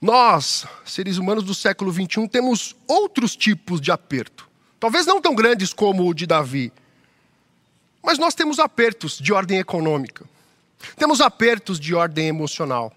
Nós, 0.00 0.66
seres 0.82 1.18
humanos 1.18 1.44
do 1.44 1.54
século 1.54 1.92
XXI, 1.92 2.26
temos 2.26 2.74
outros 2.86 3.36
tipos 3.36 3.78
de 3.78 3.92
aperto. 3.92 4.48
Talvez 4.80 5.04
não 5.04 5.20
tão 5.20 5.34
grandes 5.34 5.74
como 5.74 6.08
o 6.08 6.14
de 6.14 6.26
Davi, 6.26 6.72
mas 8.02 8.18
nós 8.18 8.34
temos 8.34 8.58
apertos 8.58 9.18
de 9.18 9.30
ordem 9.30 9.58
econômica, 9.58 10.24
temos 10.96 11.20
apertos 11.20 11.78
de 11.78 11.94
ordem 11.94 12.28
emocional, 12.28 12.94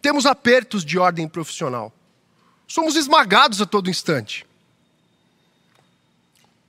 temos 0.00 0.26
apertos 0.26 0.84
de 0.84 0.96
ordem 0.96 1.26
profissional. 1.26 1.92
Somos 2.66 2.96
esmagados 2.96 3.60
a 3.60 3.66
todo 3.66 3.90
instante. 3.90 4.46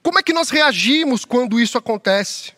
Como 0.01 0.19
é 0.19 0.23
que 0.23 0.33
nós 0.33 0.49
reagimos 0.49 1.25
quando 1.25 1.59
isso 1.59 1.77
acontece? 1.77 2.53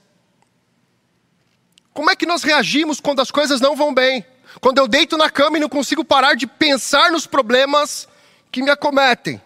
Como 1.94 2.12
é 2.12 2.16
que 2.16 2.28
nós 2.28 2.44
reagimos 2.44 3.00
quando 3.00 3.22
as 3.22 3.32
coisas 3.32 3.60
não 3.60 3.76
vão 3.76 3.92
bem? 3.92 4.24
Quando 4.62 4.78
eu 4.78 4.88
deito 4.88 5.18
na 5.18 5.32
cama 5.32 5.58
e 5.58 5.60
não 5.60 5.70
consigo 5.70 6.06
parar 6.06 6.36
de 6.36 6.46
pensar 6.46 7.12
nos 7.12 7.26
problemas 7.26 8.08
que 8.52 8.62
me 8.62 8.70
acometem? 8.70 9.42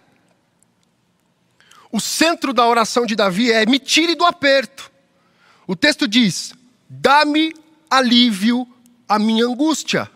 O 1.90 2.00
centro 2.00 2.52
da 2.52 2.68
oração 2.68 3.06
de 3.06 3.16
Davi 3.16 3.54
é: 3.54 3.66
me 3.66 3.80
tire 3.80 4.16
do 4.16 4.26
aperto. 4.26 4.92
O 5.66 5.78
texto 5.78 6.10
diz: 6.10 6.54
dá-me 6.90 7.54
alívio 7.90 8.68
à 9.08 9.18
minha 9.18 9.46
angústia. 9.46 10.11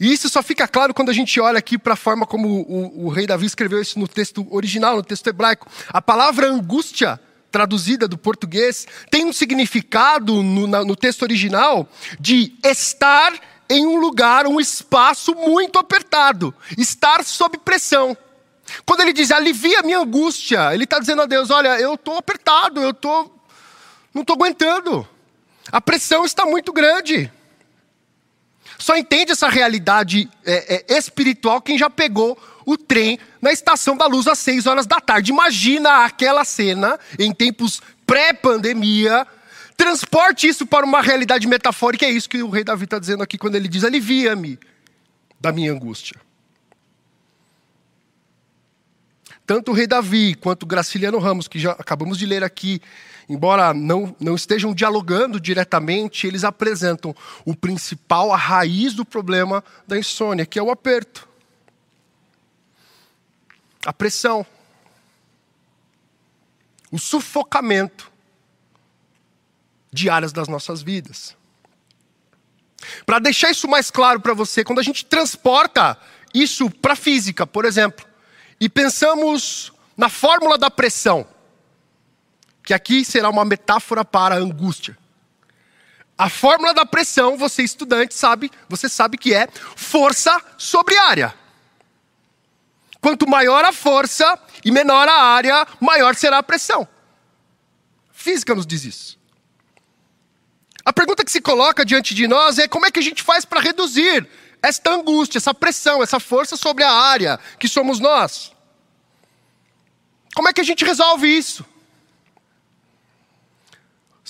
E 0.00 0.10
isso 0.10 0.30
só 0.30 0.42
fica 0.42 0.66
claro 0.66 0.94
quando 0.94 1.10
a 1.10 1.12
gente 1.12 1.38
olha 1.38 1.58
aqui 1.58 1.76
para 1.76 1.92
a 1.92 1.96
forma 1.96 2.24
como 2.24 2.48
o, 2.48 3.06
o, 3.06 3.08
rei 3.10 3.26
Davi 3.26 3.44
escreveu 3.44 3.82
isso 3.82 3.98
no 3.98 4.08
texto 4.08 4.46
original, 4.50 4.96
no 4.96 5.02
texto 5.02 5.26
hebraico. 5.26 5.68
A 5.88 6.00
palavra 6.00 6.48
angústia, 6.48 7.20
traduzida 7.52 8.08
do 8.08 8.16
português, 8.16 8.88
tem 9.10 9.26
um 9.26 9.32
significado 9.32 10.42
no, 10.42 10.66
no 10.66 10.96
texto 10.96 11.20
original 11.20 11.86
de 12.18 12.54
estar 12.64 13.34
em 13.68 13.86
um 13.86 13.96
lugar, 13.96 14.46
um 14.46 14.58
espaço 14.58 15.34
muito 15.34 15.78
apertado, 15.78 16.54
estar 16.78 17.22
sob 17.22 17.58
pressão. 17.58 18.16
Quando 18.86 19.02
ele 19.02 19.12
diz 19.12 19.30
alivia 19.30 19.80
a 19.80 19.82
minha 19.82 19.98
angústia, 19.98 20.72
ele 20.72 20.84
está 20.84 20.98
dizendo 20.98 21.20
a 21.20 21.26
Deus: 21.26 21.50
olha, 21.50 21.78
eu 21.78 21.94
estou 21.94 22.16
apertado, 22.16 22.80
eu 22.80 22.94
tô, 22.94 23.30
não 24.14 24.22
estou 24.22 24.34
aguentando, 24.34 25.06
a 25.70 25.80
pressão 25.80 26.24
está 26.24 26.46
muito 26.46 26.72
grande. 26.72 27.30
Só 28.80 28.96
entende 28.96 29.32
essa 29.32 29.46
realidade 29.46 30.28
é, 30.42 30.86
é, 30.88 30.98
espiritual 30.98 31.60
quem 31.60 31.76
já 31.76 31.90
pegou 31.90 32.36
o 32.64 32.78
trem 32.78 33.18
na 33.40 33.52
estação 33.52 33.94
da 33.94 34.06
luz 34.06 34.26
às 34.26 34.38
seis 34.38 34.66
horas 34.66 34.86
da 34.86 34.98
tarde. 34.98 35.30
Imagina 35.30 36.06
aquela 36.06 36.46
cena 36.46 36.98
em 37.18 37.30
tempos 37.30 37.82
pré-pandemia. 38.06 39.26
Transporte 39.76 40.48
isso 40.48 40.64
para 40.64 40.86
uma 40.86 41.02
realidade 41.02 41.46
metafórica. 41.46 42.06
É 42.06 42.10
isso 42.10 42.28
que 42.28 42.42
o 42.42 42.48
rei 42.48 42.64
Davi 42.64 42.84
está 42.84 42.98
dizendo 42.98 43.22
aqui 43.22 43.36
quando 43.36 43.54
ele 43.54 43.68
diz: 43.68 43.84
alivia-me 43.84 44.58
da 45.38 45.52
minha 45.52 45.72
angústia. 45.72 46.18
Tanto 49.44 49.72
o 49.72 49.74
rei 49.74 49.86
Davi 49.86 50.34
quanto 50.36 50.62
o 50.62 50.66
Graciliano 50.66 51.18
Ramos, 51.18 51.48
que 51.48 51.58
já 51.58 51.72
acabamos 51.72 52.16
de 52.16 52.24
ler 52.24 52.42
aqui, 52.42 52.80
embora 53.30 53.72
não, 53.72 54.14
não 54.18 54.34
estejam 54.34 54.74
dialogando 54.74 55.38
diretamente, 55.38 56.26
eles 56.26 56.42
apresentam 56.42 57.14
o 57.44 57.54
principal, 57.54 58.32
a 58.32 58.36
raiz 58.36 58.92
do 58.92 59.04
problema 59.04 59.62
da 59.86 59.96
insônia, 59.96 60.44
que 60.44 60.58
é 60.58 60.62
o 60.62 60.70
aperto. 60.70 61.28
a 63.86 63.92
pressão, 63.92 64.44
o 66.90 66.98
sufocamento 66.98 68.12
de 69.92 70.10
áreas 70.10 70.32
das 70.32 70.48
nossas 70.48 70.82
vidas. 70.82 71.36
Para 73.06 73.20
deixar 73.20 73.50
isso 73.50 73.68
mais 73.68 73.90
claro 73.90 74.20
para 74.20 74.34
você, 74.34 74.64
quando 74.64 74.80
a 74.80 74.82
gente 74.82 75.04
transporta 75.04 75.96
isso 76.34 76.68
para 76.68 76.94
a 76.94 76.96
física, 76.96 77.46
por 77.46 77.64
exemplo, 77.64 78.04
e 78.60 78.68
pensamos 78.68 79.72
na 79.96 80.08
fórmula 80.08 80.58
da 80.58 80.70
pressão, 80.70 81.26
que 82.64 82.74
aqui 82.74 83.04
será 83.04 83.28
uma 83.28 83.44
metáfora 83.44 84.04
para 84.04 84.34
a 84.34 84.38
angústia. 84.38 84.96
A 86.16 86.28
fórmula 86.28 86.74
da 86.74 86.84
pressão, 86.84 87.36
você 87.36 87.62
estudante 87.62 88.14
sabe, 88.14 88.50
você 88.68 88.88
sabe 88.88 89.16
que 89.16 89.32
é 89.32 89.48
força 89.74 90.38
sobre 90.58 90.96
área. 90.98 91.34
Quanto 93.00 93.26
maior 93.26 93.64
a 93.64 93.72
força 93.72 94.38
e 94.64 94.70
menor 94.70 95.08
a 95.08 95.22
área, 95.22 95.66
maior 95.80 96.14
será 96.14 96.38
a 96.38 96.42
pressão. 96.42 96.86
Física 98.12 98.54
nos 98.54 98.66
diz 98.66 98.84
isso. 98.84 99.18
A 100.84 100.92
pergunta 100.92 101.24
que 101.24 101.30
se 101.30 101.40
coloca 101.40 101.84
diante 101.84 102.14
de 102.14 102.28
nós 102.28 102.58
é 102.58 102.68
como 102.68 102.84
é 102.84 102.90
que 102.90 102.98
a 102.98 103.02
gente 103.02 103.22
faz 103.22 103.44
para 103.44 103.60
reduzir 103.60 104.28
esta 104.62 104.90
angústia, 104.90 105.38
essa 105.38 105.54
pressão, 105.54 106.02
essa 106.02 106.20
força 106.20 106.56
sobre 106.56 106.84
a 106.84 106.92
área 106.92 107.40
que 107.58 107.68
somos 107.68 107.98
nós? 107.98 108.52
Como 110.34 110.48
é 110.48 110.52
que 110.52 110.60
a 110.60 110.64
gente 110.64 110.84
resolve 110.84 111.26
isso? 111.26 111.64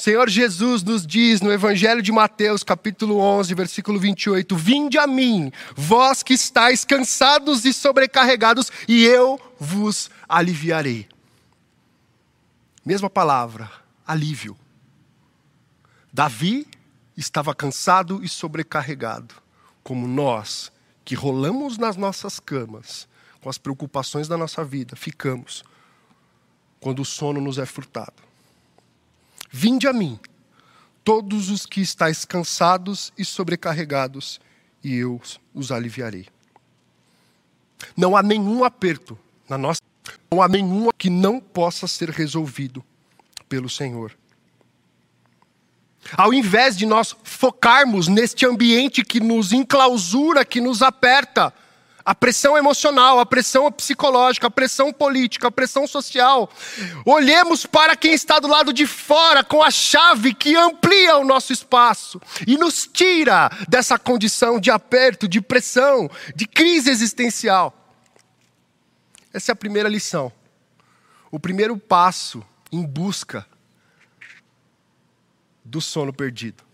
Senhor 0.00 0.30
Jesus 0.30 0.82
nos 0.82 1.06
diz 1.06 1.42
no 1.42 1.52
Evangelho 1.52 2.00
de 2.00 2.10
Mateus, 2.10 2.64
capítulo 2.64 3.18
11, 3.18 3.54
versículo 3.54 4.00
28, 4.00 4.56
Vinde 4.56 4.96
a 4.96 5.06
mim, 5.06 5.52
vós 5.76 6.22
que 6.22 6.32
estáis 6.32 6.86
cansados 6.86 7.66
e 7.66 7.72
sobrecarregados, 7.74 8.72
e 8.88 9.04
eu 9.04 9.38
vos 9.58 10.10
aliviarei. 10.26 11.06
Mesma 12.82 13.10
palavra, 13.10 13.70
alívio. 14.06 14.56
Davi 16.10 16.66
estava 17.14 17.54
cansado 17.54 18.24
e 18.24 18.28
sobrecarregado, 18.28 19.34
como 19.82 20.08
nós, 20.08 20.72
que 21.04 21.14
rolamos 21.14 21.76
nas 21.76 21.98
nossas 21.98 22.40
camas, 22.40 23.06
com 23.42 23.50
as 23.50 23.58
preocupações 23.58 24.26
da 24.26 24.38
nossa 24.38 24.64
vida, 24.64 24.96
ficamos, 24.96 25.62
quando 26.80 27.02
o 27.02 27.04
sono 27.04 27.38
nos 27.38 27.58
é 27.58 27.66
furtado. 27.66 28.29
Vinde 29.50 29.88
a 29.88 29.92
mim, 29.92 30.18
todos 31.02 31.50
os 31.50 31.66
que 31.66 31.80
estáis 31.80 32.24
cansados 32.24 33.12
e 33.18 33.24
sobrecarregados, 33.24 34.40
e 34.82 34.94
eu 34.94 35.20
os 35.52 35.72
aliviarei. 35.72 36.26
Não 37.96 38.16
há 38.16 38.22
nenhum 38.22 38.62
aperto 38.62 39.18
na 39.48 39.58
nossa, 39.58 39.80
não 40.30 40.40
há 40.40 40.48
nenhum 40.48 40.90
que 40.96 41.10
não 41.10 41.40
possa 41.40 41.88
ser 41.88 42.10
resolvido 42.10 42.84
pelo 43.48 43.68
Senhor. 43.68 44.16
Ao 46.16 46.32
invés 46.32 46.76
de 46.76 46.86
nós 46.86 47.14
focarmos 47.24 48.08
neste 48.08 48.46
ambiente 48.46 49.04
que 49.04 49.20
nos 49.20 49.52
enclausura, 49.52 50.44
que 50.44 50.60
nos 50.60 50.82
aperta, 50.82 51.52
a 52.10 52.14
pressão 52.16 52.58
emocional, 52.58 53.20
a 53.20 53.24
pressão 53.24 53.70
psicológica, 53.70 54.48
a 54.48 54.50
pressão 54.50 54.92
política, 54.92 55.46
a 55.46 55.50
pressão 55.52 55.86
social. 55.86 56.50
Olhemos 57.06 57.66
para 57.66 57.94
quem 57.94 58.12
está 58.12 58.40
do 58.40 58.48
lado 58.48 58.72
de 58.72 58.84
fora 58.84 59.44
com 59.44 59.62
a 59.62 59.70
chave 59.70 60.34
que 60.34 60.56
amplia 60.56 61.18
o 61.18 61.24
nosso 61.24 61.52
espaço 61.52 62.20
e 62.48 62.58
nos 62.58 62.84
tira 62.92 63.48
dessa 63.68 63.96
condição 63.96 64.58
de 64.58 64.72
aperto, 64.72 65.28
de 65.28 65.40
pressão, 65.40 66.10
de 66.34 66.48
crise 66.48 66.90
existencial. 66.90 67.72
Essa 69.32 69.52
é 69.52 69.54
a 69.54 69.56
primeira 69.56 69.88
lição. 69.88 70.32
O 71.30 71.38
primeiro 71.38 71.78
passo 71.78 72.44
em 72.72 72.84
busca 72.84 73.46
do 75.64 75.80
sono 75.80 76.12
perdido. 76.12 76.64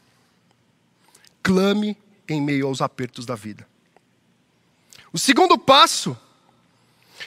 Clame 1.43 1.95
em 2.27 2.41
meio 2.41 2.69
aos 2.69 2.81
apertos 2.81 3.27
da 3.27 3.35
vida. 3.35 3.76
O 5.12 5.19
segundo 5.19 5.59
passo 5.59 6.16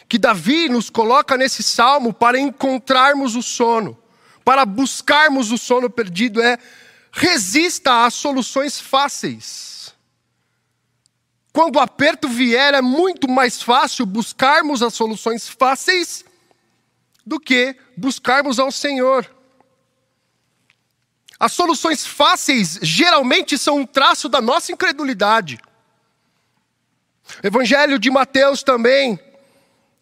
que 0.08 0.18
Davi 0.18 0.70
nos 0.70 0.90
coloca 0.90 1.38
nesse 1.38 1.64
salmo 1.64 2.14
para 2.14 2.40
encontrarmos 2.40 3.36
o 3.36 3.42
sono, 3.42 3.98
para 4.44 4.66
buscarmos 4.66 5.52
o 5.52 5.58
sono 5.58 5.90
perdido, 5.90 6.42
é 6.42 6.58
resista 7.12 8.06
às 8.06 8.14
soluções 8.14 8.80
fáceis. 8.80 9.94
Quando 11.52 11.78
o 11.78 11.80
aperto 11.80 12.28
vier, 12.28 12.74
é 12.74 12.82
muito 12.82 13.28
mais 13.28 13.62
fácil 13.62 14.06
buscarmos 14.06 14.82
as 14.82 14.94
soluções 14.94 15.50
fáceis 15.50 16.24
do 17.26 17.40
que 17.40 17.76
buscarmos 17.98 18.60
ao 18.60 18.72
Senhor. 18.72 19.30
As 21.40 21.54
soluções 21.54 22.06
fáceis 22.06 22.80
geralmente 22.82 23.58
são 23.58 23.78
um 23.78 23.86
traço 23.86 24.28
da 24.28 24.42
nossa 24.42 24.72
incredulidade. 24.72 25.60
Evangelho 27.44 28.00
de 28.00 28.10
Mateus 28.10 28.64
também. 28.64 29.20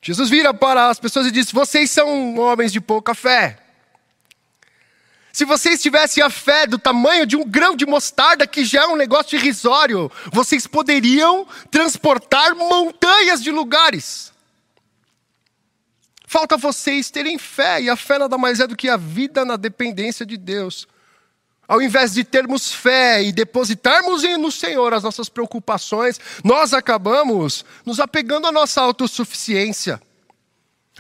Jesus 0.02 0.30
vira 0.30 0.54
para 0.54 0.90
as 0.90 1.00
pessoas 1.00 1.28
e 1.28 1.32
diz: 1.32 1.52
Vocês 1.52 1.92
são 1.92 2.38
homens 2.38 2.72
de 2.72 2.80
pouca 2.80 3.14
fé. 3.14 3.60
Se 5.38 5.46
vocês 5.46 5.82
tivessem 5.82 6.24
a 6.24 6.32
fé 6.32 6.66
do 6.66 6.80
tamanho 6.80 7.24
de 7.24 7.36
um 7.36 7.44
grão 7.48 7.76
de 7.76 7.86
mostarda, 7.86 8.48
que 8.48 8.66
já 8.66 8.84
é 8.84 8.88
um 8.88 8.96
negócio 8.96 9.38
irrisório, 9.38 10.12
vocês 10.32 10.66
poderiam 10.66 11.46
transportar 11.70 12.56
montanhas 12.56 13.44
de 13.44 13.52
lugares. 13.52 14.34
Falta 16.26 16.58
vocês 16.58 17.12
terem 17.12 17.38
fé, 17.38 17.82
e 17.82 17.90
a 17.90 17.96
fé 17.96 18.18
nada 18.18 18.36
mais 18.36 18.60
é 18.60 18.66
do 18.66 18.76
que 18.76 18.90
a 18.90 18.98
vida 18.98 19.46
na 19.46 19.58
dependência 19.58 20.26
de 20.26 20.38
Deus. 20.38 20.88
Ao 21.68 21.82
invés 21.82 22.14
de 22.14 22.24
termos 22.24 22.72
fé 22.72 23.22
e 23.22 23.34
depositarmos 23.34 24.24
no 24.24 24.50
Senhor 24.50 24.94
as 24.94 25.04
nossas 25.04 25.28
preocupações, 25.28 26.18
nós 26.42 26.74
acabamos 26.74 27.66
nos 27.86 28.00
apegando 28.00 28.48
à 28.48 28.52
nossa 28.54 28.82
autossuficiência, 28.82 30.02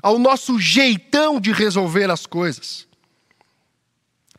ao 0.04 0.20
nosso 0.20 0.60
jeitão 0.60 1.40
de 1.40 1.54
resolver 1.54 2.12
as 2.12 2.26
coisas. 2.26 2.86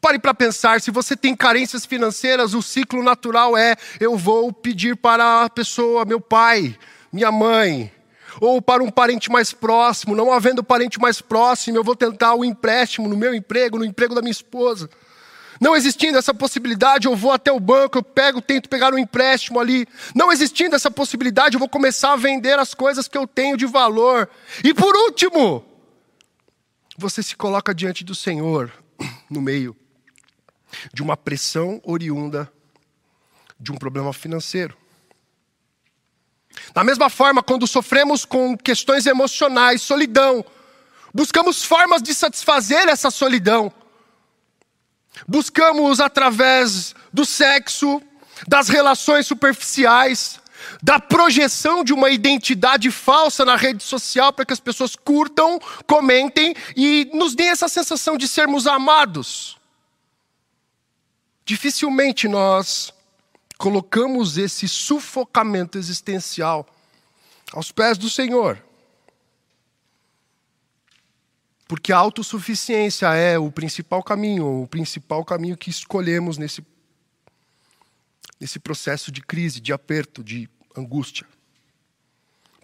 Pare 0.03 0.19
para 0.19 0.35
pensar, 0.35 0.81
se 0.81 0.91
você 0.91 1.17
tem 1.17 1.35
carências 1.35 1.87
financeiras, 1.87 2.53
o 2.53 2.63
ciclo 2.63 3.03
natural 3.03 3.57
é: 3.57 3.75
eu 3.99 4.17
vou 4.17 4.53
pedir 4.53 4.97
para 4.97 5.45
a 5.45 5.51
pessoa, 5.51 6.05
meu 6.05 6.21
pai, 6.21 6.77
minha 7.11 7.33
mãe, 7.33 7.91
ou 8.39 8.61
para 8.61 8.83
um 8.83 8.91
parente 8.91 9.31
mais 9.31 9.53
próximo. 9.53 10.15
Não 10.15 10.31
havendo 10.31 10.63
parente 10.63 11.01
mais 11.01 11.23
próximo, 11.23 11.79
eu 11.79 11.83
vou 11.83 11.97
tentar 11.97 12.35
o 12.35 12.41
um 12.41 12.45
empréstimo 12.45 13.09
no 13.09 13.17
meu 13.17 13.35
emprego, 13.35 13.79
no 13.79 13.85
emprego 13.85 14.15
da 14.15 14.21
minha 14.21 14.31
esposa. 14.31 14.89
Não 15.61 15.77
existindo 15.77 16.19
essa 16.19 16.33
possibilidade, 16.33 17.07
eu 17.07 17.17
vou 17.17 17.33
até 17.33 17.51
o 17.51 17.59
banco, 17.59 17.99
eu 17.99 18.03
pego, 18.03 18.41
tento 18.41 18.69
pegar 18.69 18.93
um 18.95 18.99
empréstimo 18.99 19.59
ali. 19.59 19.87
Não 20.15 20.31
existindo 20.31 20.77
essa 20.77 20.91
possibilidade, 20.91 21.55
eu 21.55 21.59
vou 21.59 21.69
começar 21.69 22.13
a 22.13 22.17
vender 22.17 22.59
as 22.59 22.75
coisas 22.75 23.09
que 23.09 23.19
eu 23.19 23.27
tenho 23.27 23.57
de 23.57 23.67
valor. 23.67 24.29
E 24.63 24.73
por 24.73 24.97
último, 24.97 25.65
você 26.97 27.23
se 27.23 27.37
coloca 27.37 27.75
diante 27.75 28.05
do 28.05 28.15
Senhor 28.15 28.73
no 29.31 29.41
meio 29.41 29.77
de 30.93 31.03
uma 31.03 31.17
pressão 31.17 31.81
oriunda 31.85 32.51
de 33.59 33.73
um 33.73 33.77
problema 33.77 34.13
financeiro. 34.13 34.77
Da 36.73 36.85
mesma 36.85 37.09
forma, 37.09 37.43
quando 37.43 37.67
sofremos 37.67 38.25
com 38.25 38.57
questões 38.57 39.07
emocionais, 39.07 39.83
solidão, 39.83 40.45
buscamos 41.15 41.65
formas 41.65 42.03
de 42.03 42.15
satisfazer 42.15 42.89
essa 42.89 43.11
solidão. 43.11 43.73
Buscamos 45.27 46.01
através 46.01 46.95
do 47.13 47.25
sexo, 47.25 48.03
das 48.47 48.69
relações 48.69 49.27
superficiais, 49.27 50.41
da 50.83 51.01
projeção 51.01 51.83
de 51.83 51.93
uma 51.93 52.11
identidade 52.11 52.91
falsa 52.91 53.45
na 53.45 53.57
rede 53.57 53.83
social 53.83 54.33
para 54.33 54.45
que 54.45 54.53
as 54.53 54.61
pessoas 54.61 54.95
curtam, 54.95 55.59
comentem 55.87 56.55
e 56.77 57.11
nos 57.15 57.35
deem 57.35 57.51
essa 57.51 57.69
sensação 57.69 58.17
de 58.17 58.29
sermos 58.29 58.67
amados. 58.67 59.57
Dificilmente 61.45 62.29
nós 62.29 62.93
colocamos 63.57 64.37
esse 64.37 64.69
sufocamento 64.69 65.79
existencial 65.79 66.67
aos 67.53 67.73
pés 67.73 67.97
do 67.97 68.09
Senhor. 68.09 68.63
Porque 71.69 71.93
a 71.93 71.99
autossuficiência 71.99 73.13
é 73.15 73.39
o 73.39 73.53
principal 73.53 74.03
caminho, 74.03 74.63
o 74.63 74.67
principal 74.67 75.23
caminho 75.23 75.55
que 75.55 75.69
escolhemos 75.69 76.39
nesse, 76.39 76.65
nesse 78.41 78.59
processo 78.59 79.13
de 79.13 79.21
crise, 79.21 79.61
de 79.61 79.71
aperto, 79.71 80.25
de 80.25 80.49
angústia. 80.75 81.27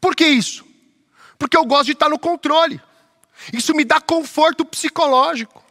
Por 0.00 0.16
que 0.16 0.26
isso? 0.26 0.64
Porque 1.38 1.54
eu 1.54 1.66
gosto 1.66 1.86
de 1.86 1.92
estar 1.92 2.08
no 2.08 2.18
controle. 2.18 2.80
Isso 3.52 3.74
me 3.74 3.84
dá 3.84 4.00
conforto 4.00 4.64
psicológico. 4.64 5.62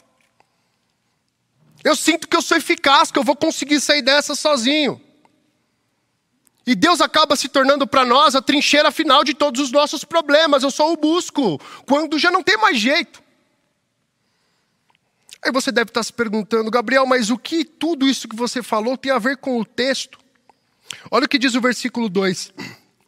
Eu 1.84 1.96
sinto 1.96 2.28
que 2.28 2.38
eu 2.38 2.42
sou 2.42 2.56
eficaz, 2.56 3.12
que 3.12 3.18
eu 3.18 3.24
vou 3.24 3.36
conseguir 3.36 3.80
sair 3.80 4.04
dessa 4.04 4.36
sozinho. 4.36 5.02
E 6.68 6.76
Deus 6.76 7.02
acaba 7.02 7.36
se 7.36 7.50
tornando 7.50 7.88
para 7.88 8.06
nós 8.06 8.36
a 8.36 8.42
trincheira 8.44 8.92
final 8.92 9.24
de 9.24 9.34
todos 9.34 9.60
os 9.60 9.72
nossos 9.72 10.04
problemas. 10.04 10.62
Eu 10.62 10.70
só 10.70 10.94
o 10.94 10.98
busco 10.98 11.60
quando 11.88 12.20
já 12.20 12.30
não 12.30 12.44
tem 12.44 12.58
mais 12.58 12.78
jeito. 12.78 13.23
Aí 15.44 15.52
você 15.52 15.72
deve 15.72 15.90
estar 15.90 16.04
se 16.04 16.14
perguntando, 16.14 16.72
Gabriel, 16.72 17.06
mas 17.06 17.30
o 17.30 17.38
que 17.38 17.66
tudo 17.66 18.08
isso 18.08 18.28
que 18.28 18.36
você 18.36 18.64
falou 18.64 18.98
tem 18.98 19.12
a 19.12 19.20
ver 19.20 19.38
com 19.38 19.60
o 19.60 19.66
texto? 19.66 20.18
Olha 21.12 21.26
o 21.26 21.28
que 21.28 21.38
diz 21.38 21.54
o 21.54 21.62
versículo 21.62 22.08
2. 22.08 22.54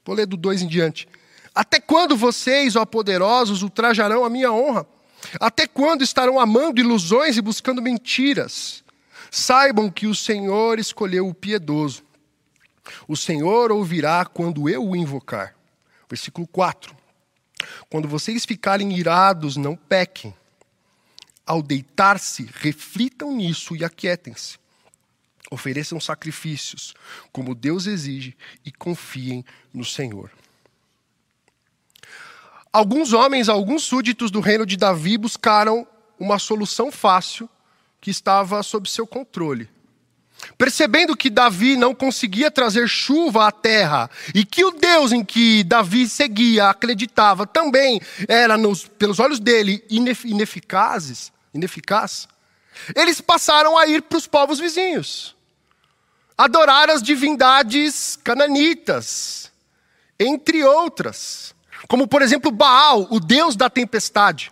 Vou 0.06 0.16
ler 0.16 0.26
do 0.26 0.36
2 0.36 0.64
em 0.64 0.68
diante. 0.68 1.08
Até 1.54 1.80
quando 1.80 2.18
vocês, 2.18 2.76
ó 2.76 2.86
poderosos, 2.86 3.64
ultrajarão 3.64 4.26
a 4.26 4.30
minha 4.30 4.52
honra? 4.52 4.86
Até 5.40 5.66
quando 5.66 6.04
estarão 6.04 6.38
amando 6.40 6.82
ilusões 6.82 7.38
e 7.38 7.42
buscando 7.42 7.82
mentiras? 7.82 8.84
Saibam 9.32 9.90
que 9.90 10.06
o 10.06 10.14
Senhor 10.14 10.78
escolheu 10.78 11.28
o 11.28 11.34
piedoso. 11.34 12.04
O 13.08 13.16
Senhor 13.16 13.72
ouvirá 13.72 14.26
quando 14.26 14.70
eu 14.70 14.86
o 14.86 14.96
invocar. 14.96 15.56
Versículo 16.10 16.46
4. 16.48 16.96
Quando 17.90 18.08
vocês 18.08 18.46
ficarem 18.46 18.94
irados, 18.94 19.56
não 19.56 19.76
pequem. 19.76 20.34
Ao 21.46 21.62
deitar-se, 21.62 22.50
reflitam 22.54 23.32
nisso 23.36 23.76
e 23.76 23.84
aquietem-se. 23.84 24.58
Ofereçam 25.52 26.00
sacrifícios, 26.00 26.96
como 27.32 27.54
Deus 27.54 27.86
exige, 27.86 28.36
e 28.66 28.72
confiem 28.72 29.46
no 29.72 29.86
Senhor. 29.86 30.32
Alguns 32.74 33.14
homens, 33.14 33.48
alguns 33.48 33.84
súditos 33.84 34.32
do 34.32 34.40
reino 34.40 34.66
de 34.66 34.76
Davi 34.76 35.18
buscaram 35.18 35.88
uma 36.20 36.40
solução 36.40 36.92
fácil 36.92 37.50
que 38.02 38.10
estava 38.10 38.62
sob 38.64 38.90
seu 38.90 39.06
controle. 39.06 39.70
Percebendo 40.58 41.16
que 41.16 41.30
Davi 41.30 41.76
não 41.78 41.96
conseguia 41.96 42.52
trazer 42.52 42.88
chuva 42.88 43.48
à 43.48 43.52
terra 43.52 44.10
e 44.34 44.46
que 44.46 44.64
o 44.66 44.72
Deus 44.72 45.12
em 45.12 45.24
que 45.24 45.64
Davi 45.64 46.08
seguia, 46.08 46.70
acreditava, 46.70 47.48
também 47.48 48.02
era, 48.28 48.58
nos, 48.58 48.88
pelos 48.88 49.20
olhos 49.20 49.40
dele, 49.40 49.84
ineficazes, 49.90 51.32
ineficaz, 51.56 52.28
eles 52.96 53.22
passaram 53.22 53.78
a 53.78 53.88
ir 53.88 54.02
para 54.02 54.18
os 54.18 54.28
povos 54.28 54.60
vizinhos, 54.60 55.36
adorar 56.38 56.90
as 56.90 57.02
divindades 57.02 58.20
cananitas, 58.24 59.52
entre 60.20 60.64
outras 60.64 61.56
como 61.88 62.08
por 62.08 62.22
exemplo 62.22 62.52
Baal, 62.52 63.08
o 63.10 63.20
deus 63.20 63.56
da 63.56 63.70
tempestade. 63.70 64.52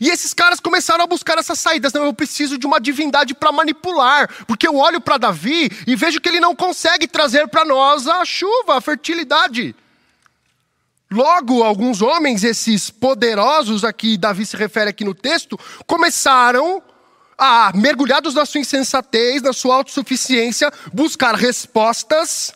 E 0.00 0.10
esses 0.10 0.34
caras 0.34 0.60
começaram 0.60 1.04
a 1.04 1.06
buscar 1.06 1.38
essas 1.38 1.58
saídas. 1.58 1.92
Não, 1.92 2.04
eu 2.04 2.12
preciso 2.12 2.58
de 2.58 2.66
uma 2.66 2.78
divindade 2.78 3.34
para 3.34 3.50
manipular, 3.50 4.28
porque 4.44 4.68
eu 4.68 4.76
olho 4.76 5.00
para 5.00 5.16
Davi 5.16 5.70
e 5.86 5.96
vejo 5.96 6.20
que 6.20 6.28
ele 6.28 6.40
não 6.40 6.54
consegue 6.54 7.06
trazer 7.06 7.48
para 7.48 7.64
nós 7.64 8.06
a 8.06 8.24
chuva, 8.24 8.76
a 8.76 8.80
fertilidade. 8.80 9.74
Logo, 11.10 11.62
alguns 11.62 12.02
homens, 12.02 12.44
esses 12.44 12.90
poderosos 12.90 13.82
a 13.82 13.92
que 13.92 14.18
Davi 14.18 14.44
se 14.44 14.56
refere 14.56 14.90
aqui 14.90 15.04
no 15.04 15.14
texto, 15.14 15.58
começaram 15.86 16.82
a, 17.38 17.72
mergulhados 17.74 18.34
na 18.34 18.44
sua 18.44 18.60
insensatez, 18.60 19.40
na 19.40 19.54
sua 19.54 19.76
autossuficiência, 19.76 20.70
buscar 20.92 21.34
respostas 21.34 22.52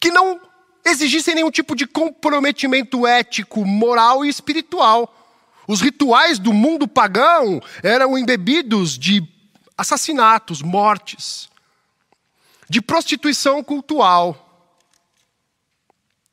que 0.00 0.10
não 0.10 0.40
exigissem 0.84 1.34
nenhum 1.34 1.50
tipo 1.50 1.76
de 1.76 1.86
comprometimento 1.86 3.06
ético, 3.06 3.64
moral 3.64 4.24
e 4.24 4.28
espiritual. 4.28 5.14
Os 5.68 5.80
rituais 5.80 6.38
do 6.38 6.52
mundo 6.52 6.88
pagão 6.88 7.60
eram 7.82 8.18
embebidos 8.18 8.98
de 8.98 9.22
assassinatos, 9.78 10.60
mortes, 10.60 11.48
de 12.68 12.82
prostituição 12.82 13.62
cultural. 13.62 14.49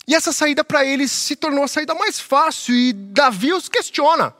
E 0.07 0.15
essa 0.15 0.31
saída 0.31 0.63
para 0.63 0.85
eles 0.85 1.11
se 1.11 1.35
tornou 1.35 1.65
a 1.65 1.67
saída 1.67 1.93
mais 1.93 2.19
fácil, 2.19 2.73
e 2.73 2.93
Davi 2.93 3.51
os 3.51 3.67
questiona. 3.67 4.33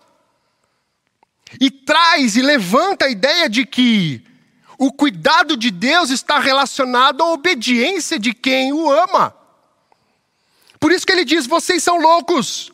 E 1.60 1.70
traz 1.70 2.38
e 2.38 2.42
levanta 2.42 3.06
a 3.06 3.10
ideia 3.10 3.50
de 3.50 3.66
que 3.66 4.24
o 4.78 4.92
cuidado 4.92 5.58
de 5.58 5.70
Deus 5.70 6.10
está 6.10 6.40
relacionado 6.40 7.22
à 7.22 7.34
obediência 7.34 8.18
de 8.18 8.34
quem 8.34 8.72
o 8.72 8.90
ama. 8.90 9.36
Por 10.80 10.92
isso 10.92 11.06
que 11.06 11.12
ele 11.12 11.26
diz: 11.26 11.46
vocês 11.46 11.84
são 11.84 11.98
loucos. 11.98 12.72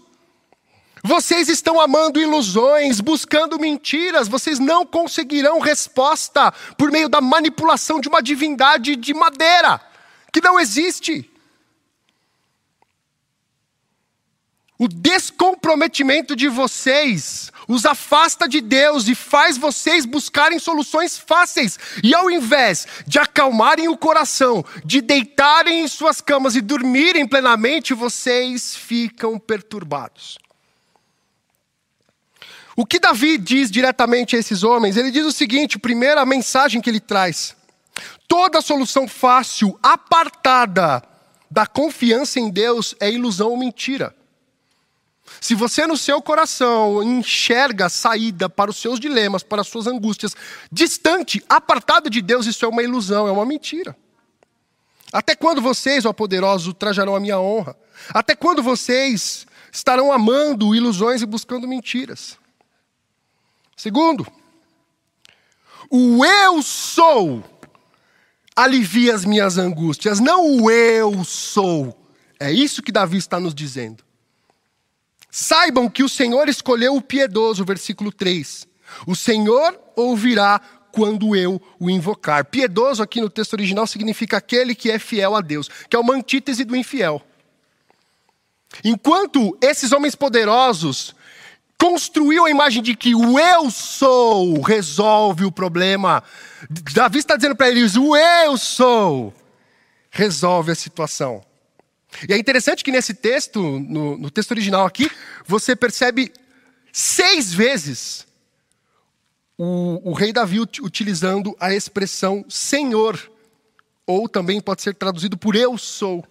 Vocês 1.05 1.49
estão 1.49 1.81
amando 1.81 2.21
ilusões, 2.21 3.01
buscando 3.01 3.59
mentiras, 3.59 4.29
vocês 4.29 4.57
não 4.57 4.85
conseguirão 4.85 5.59
resposta 5.59 6.49
por 6.77 6.89
meio 6.89 7.09
da 7.09 7.19
manipulação 7.19 7.99
de 7.99 8.07
uma 8.07 8.21
divindade 8.21 8.95
de 8.95 9.13
madeira, 9.13 9.81
que 10.31 10.39
não 10.39 10.57
existe. 10.57 11.29
O 14.77 14.87
descomprometimento 14.87 16.35
de 16.35 16.47
vocês 16.47 17.51
os 17.67 17.85
afasta 17.85 18.47
de 18.47 18.59
Deus 18.59 19.07
e 19.07 19.13
faz 19.13 19.57
vocês 19.57 20.05
buscarem 20.05 20.57
soluções 20.57 21.17
fáceis. 21.17 21.77
E 22.03 22.13
ao 22.13 22.29
invés 22.29 22.87
de 23.05 23.19
acalmarem 23.19 23.87
o 23.87 23.97
coração, 23.97 24.65
de 24.83 24.99
deitarem 24.99 25.83
em 25.83 25.87
suas 25.87 26.19
camas 26.19 26.55
e 26.55 26.61
dormirem 26.61 27.27
plenamente, 27.27 27.93
vocês 27.93 28.75
ficam 28.75 29.37
perturbados. 29.37 30.39
O 32.75 32.85
que 32.85 32.99
Davi 32.99 33.37
diz 33.37 33.69
diretamente 33.69 34.35
a 34.35 34.39
esses 34.39 34.63
homens? 34.63 34.97
Ele 34.97 35.11
diz 35.11 35.25
o 35.25 35.31
seguinte: 35.31 35.77
primeira 35.77 36.25
mensagem 36.25 36.81
que 36.81 36.89
ele 36.89 36.99
traz. 36.99 37.55
Toda 38.27 38.61
solução 38.61 39.07
fácil, 39.07 39.77
apartada 39.83 41.03
da 41.49 41.67
confiança 41.67 42.39
em 42.39 42.49
Deus, 42.49 42.95
é 42.99 43.11
ilusão 43.11 43.51
ou 43.51 43.57
mentira. 43.57 44.15
Se 45.43 45.55
você 45.55 45.85
no 45.85 45.97
seu 45.97 46.21
coração 46.21 47.03
enxerga 47.03 47.89
saída 47.89 48.47
para 48.47 48.71
os 48.71 48.77
seus 48.77 48.97
dilemas, 48.97 49.43
para 49.43 49.59
as 49.59 49.67
suas 49.67 49.87
angústias, 49.87 50.33
distante, 50.71 51.43
apartado 51.49 52.09
de 52.09 52.21
Deus, 52.21 52.45
isso 52.45 52.63
é 52.63 52.67
uma 52.69 52.81
ilusão, 52.81 53.27
é 53.27 53.31
uma 53.33 53.45
mentira. 53.45 53.93
Até 55.11 55.35
quando 55.35 55.61
vocês, 55.61 56.05
ó 56.05 56.13
poderosos, 56.13 56.67
ultrajarão 56.67 57.13
a 57.13 57.19
minha 57.19 57.37
honra? 57.37 57.75
Até 58.13 58.37
quando 58.37 58.63
vocês 58.63 59.45
estarão 59.69 60.13
amando 60.13 60.73
ilusões 60.73 61.21
e 61.21 61.25
buscando 61.25 61.67
mentiras? 61.67 62.37
Segundo, 63.75 64.25
o 65.89 66.23
eu 66.23 66.63
sou 66.63 67.43
alivia 68.55 69.13
as 69.13 69.25
minhas 69.25 69.57
angústias, 69.57 70.21
não 70.21 70.61
o 70.61 70.71
eu 70.71 71.21
sou. 71.25 72.01
É 72.39 72.49
isso 72.49 72.81
que 72.81 72.93
Davi 72.93 73.17
está 73.17 73.41
nos 73.41 73.53
dizendo. 73.53 74.05
Saibam 75.35 75.89
que 75.89 76.03
o 76.03 76.09
Senhor 76.09 76.47
escolheu 76.47 76.95
o 76.95 77.01
piedoso, 77.01 77.65
versículo 77.65 78.11
3. 78.11 78.67
O 79.07 79.15
Senhor 79.15 79.75
ouvirá 79.95 80.61
quando 80.91 81.35
eu 81.35 81.59
o 81.79 81.89
invocar. 81.89 82.45
Piedoso 82.45 83.01
aqui 83.01 83.19
no 83.19 83.31
texto 83.31 83.53
original 83.53 83.87
significa 83.87 84.37
aquele 84.37 84.75
que 84.75 84.91
é 84.91 84.99
fiel 84.99 85.35
a 85.35 85.41
Deus, 85.41 85.67
que 85.89 85.95
é 85.95 85.99
uma 85.99 86.13
antítese 86.13 86.63
do 86.63 86.75
infiel. 86.75 87.19
Enquanto 88.83 89.57
esses 89.59 89.91
homens 89.91 90.13
poderosos 90.13 91.15
construíam 91.79 92.45
a 92.45 92.51
imagem 92.51 92.83
de 92.83 92.95
que 92.95 93.15
o 93.15 93.39
eu 93.39 93.71
sou 93.71 94.61
resolve 94.61 95.45
o 95.45 95.51
problema, 95.51 96.23
Davi 96.93 97.17
está 97.17 97.35
dizendo 97.35 97.55
para 97.55 97.69
eles: 97.69 97.95
o 97.95 98.15
eu 98.15 98.55
sou 98.55 99.33
resolve 100.11 100.71
a 100.71 100.75
situação. 100.75 101.43
E 102.27 102.33
é 102.33 102.37
interessante 102.37 102.83
que 102.83 102.91
nesse 102.91 103.13
texto, 103.13 103.61
no, 103.61 104.17
no 104.17 104.31
texto 104.31 104.51
original 104.51 104.85
aqui, 104.85 105.09
você 105.45 105.75
percebe 105.75 106.31
seis 106.91 107.53
vezes 107.53 108.27
o, 109.57 110.11
o, 110.11 110.13
rei 110.13 110.33
Davi 110.33 110.59
utilizando 110.59 111.55
a 111.59 111.73
expressão 111.73 112.45
Senhor, 112.49 113.19
ou 114.05 114.27
também 114.27 114.59
pode 114.59 114.81
ser 114.81 114.95
traduzido 114.95 115.37
por 115.37 115.55
Eu 115.55 115.77
sou. 115.77 116.23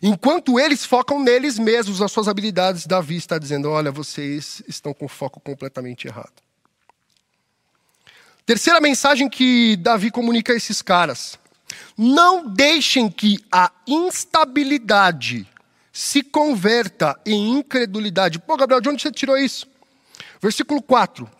Enquanto 0.00 0.58
eles 0.58 0.84
focam 0.84 1.20
neles 1.20 1.58
mesmos, 1.58 2.00
nas 2.00 2.12
suas 2.12 2.28
habilidades, 2.28 2.86
Davi 2.86 3.16
está 3.16 3.38
dizendo: 3.38 3.68
Olha, 3.68 3.90
vocês 3.90 4.62
estão 4.68 4.94
com 4.94 5.08
foco 5.08 5.40
completamente 5.40 6.06
errado. 6.06 6.32
Terceira 8.46 8.80
mensagem 8.80 9.28
que 9.28 9.76
Davi 9.76 10.10
comunica 10.10 10.52
a 10.52 10.56
esses 10.56 10.82
caras. 10.82 11.38
Não 11.96 12.46
deixem 12.46 13.10
que 13.10 13.38
a 13.50 13.70
instabilidade 13.86 15.46
se 15.92 16.22
converta 16.22 17.18
em 17.26 17.50
incredulidade. 17.58 18.38
Pô, 18.38 18.56
Gabriel, 18.56 18.80
de 18.80 18.88
onde 18.88 19.02
você 19.02 19.12
tirou 19.12 19.36
isso? 19.36 19.66
Versículo 20.40 20.80
4. 20.80 21.30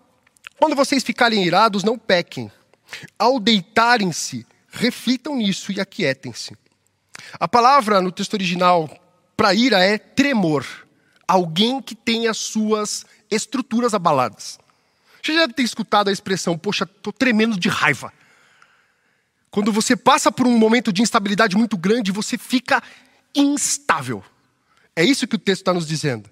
Quando 0.59 0.77
vocês 0.77 1.03
ficarem 1.03 1.45
irados, 1.45 1.83
não 1.83 1.99
pequem. 1.99 2.53
Ao 3.19 3.41
deitarem-se, 3.41 4.47
reflitam 4.71 5.37
nisso 5.37 5.73
e 5.73 5.81
aquietem-se. 5.81 6.57
A 7.41 7.49
palavra 7.49 8.01
no 8.01 8.13
texto 8.13 8.35
original 8.35 8.89
para 9.37 9.55
ira 9.55 9.83
é 9.83 9.97
tremor. 9.97 10.67
Alguém 11.27 11.81
que 11.81 11.95
tem 11.95 12.29
as 12.29 12.37
suas 12.37 13.07
estruturas 13.31 13.95
abaladas. 13.95 14.59
Você 15.23 15.33
já 15.33 15.41
deve 15.41 15.55
ter 15.55 15.63
escutado 15.63 16.09
a 16.09 16.13
expressão, 16.13 16.59
poxa, 16.59 16.85
estou 16.85 17.13
tremendo 17.13 17.59
de 17.59 17.69
raiva. 17.69 18.13
Quando 19.53 19.71
você 19.71 19.95
passa 19.95 20.33
por 20.33 20.47
um 20.47 20.57
momento 20.57 20.91
de 20.91 21.03
instabilidade 21.03 21.55
muito 21.59 21.77
grande, 21.77 22.11
você 22.11 22.39
fica 22.39 22.83
instável. 23.35 24.25
É 24.97 25.05
isso 25.05 25.29
que 25.29 25.37
o 25.37 25.39
texto 25.39 25.61
está 25.61 25.75
nos 25.75 25.87
dizendo. 25.87 26.29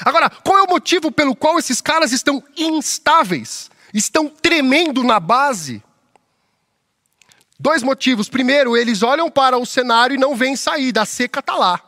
Agora, 0.00 0.30
qual 0.30 0.58
é 0.58 0.62
o 0.62 0.68
motivo 0.68 1.12
pelo 1.12 1.36
qual 1.36 1.58
esses 1.58 1.82
caras 1.82 2.12
estão 2.12 2.42
instáveis? 2.56 3.70
Estão 3.92 4.30
tremendo 4.30 5.04
na 5.04 5.20
base? 5.20 5.82
Dois 7.60 7.82
motivos. 7.82 8.30
Primeiro, 8.30 8.78
eles 8.78 9.02
olham 9.02 9.30
para 9.30 9.58
o 9.58 9.66
cenário 9.66 10.14
e 10.14 10.18
não 10.18 10.34
veem 10.34 10.56
saída, 10.56 11.02
a 11.02 11.06
seca 11.06 11.40
está 11.40 11.54
lá. 11.54 11.78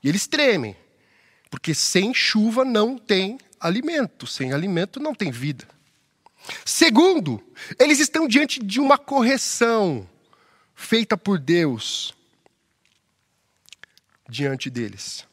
E 0.00 0.08
eles 0.08 0.28
tremem. 0.28 0.76
Porque 1.50 1.74
sem 1.74 2.14
chuva 2.14 2.64
não 2.64 2.96
tem 2.96 3.36
alimento, 3.58 4.28
sem 4.28 4.52
alimento 4.52 5.00
não 5.00 5.12
tem 5.12 5.32
vida. 5.32 5.66
Segundo, 6.64 7.42
eles 7.78 7.98
estão 7.98 8.28
diante 8.28 8.62
de 8.62 8.80
uma 8.80 8.98
correção 8.98 10.08
feita 10.74 11.16
por 11.16 11.38
Deus 11.38 12.14
diante 14.28 14.68
deles. 14.68 15.26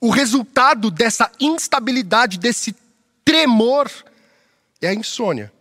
O 0.00 0.10
resultado 0.10 0.90
dessa 0.90 1.30
instabilidade, 1.38 2.38
desse 2.38 2.74
tremor, 3.24 3.90
é 4.80 4.88
a 4.88 4.94
insônia. 4.94 5.52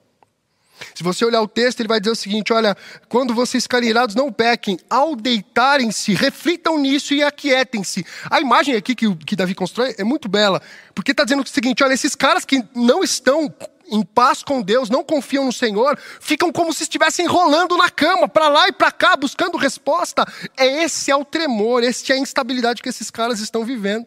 Se 0.93 1.03
você 1.03 1.25
olhar 1.25 1.41
o 1.41 1.47
texto, 1.47 1.79
ele 1.79 1.87
vai 1.87 1.99
dizer 1.99 2.11
o 2.11 2.15
seguinte: 2.15 2.53
olha, 2.53 2.75
quando 3.07 3.33
vocês 3.33 3.63
ficarem 3.63 3.89
irados, 3.89 4.15
não 4.15 4.31
pequem. 4.31 4.79
Ao 4.89 5.15
deitarem-se, 5.15 6.13
reflitam 6.13 6.77
nisso 6.77 7.13
e 7.13 7.23
aquietem-se. 7.23 8.05
A 8.29 8.39
imagem 8.39 8.75
aqui 8.75 8.95
que, 8.95 9.15
que 9.15 9.35
Davi 9.35 9.55
constrói 9.55 9.95
é 9.97 10.03
muito 10.03 10.27
bela, 10.27 10.61
porque 10.93 11.11
está 11.11 11.23
dizendo 11.23 11.43
o 11.43 11.47
seguinte: 11.47 11.83
olha, 11.83 11.93
esses 11.93 12.15
caras 12.15 12.45
que 12.45 12.63
não 12.75 13.03
estão 13.03 13.53
em 13.91 14.03
paz 14.03 14.43
com 14.43 14.61
Deus, 14.61 14.89
não 14.89 15.03
confiam 15.03 15.45
no 15.45 15.51
Senhor, 15.51 15.97
ficam 16.19 16.51
como 16.51 16.71
se 16.73 16.83
estivessem 16.83 17.25
rolando 17.25 17.75
na 17.75 17.89
cama, 17.89 18.27
para 18.27 18.47
lá 18.47 18.67
e 18.67 18.71
para 18.71 18.91
cá, 18.91 19.15
buscando 19.15 19.57
resposta. 19.57 20.25
É 20.55 20.83
esse 20.83 21.11
é 21.11 21.15
o 21.15 21.25
tremor, 21.25 21.83
esse 21.83 22.11
é 22.11 22.15
a 22.15 22.19
instabilidade 22.19 22.81
que 22.81 22.89
esses 22.89 23.09
caras 23.09 23.39
estão 23.39 23.65
vivendo. 23.65 24.05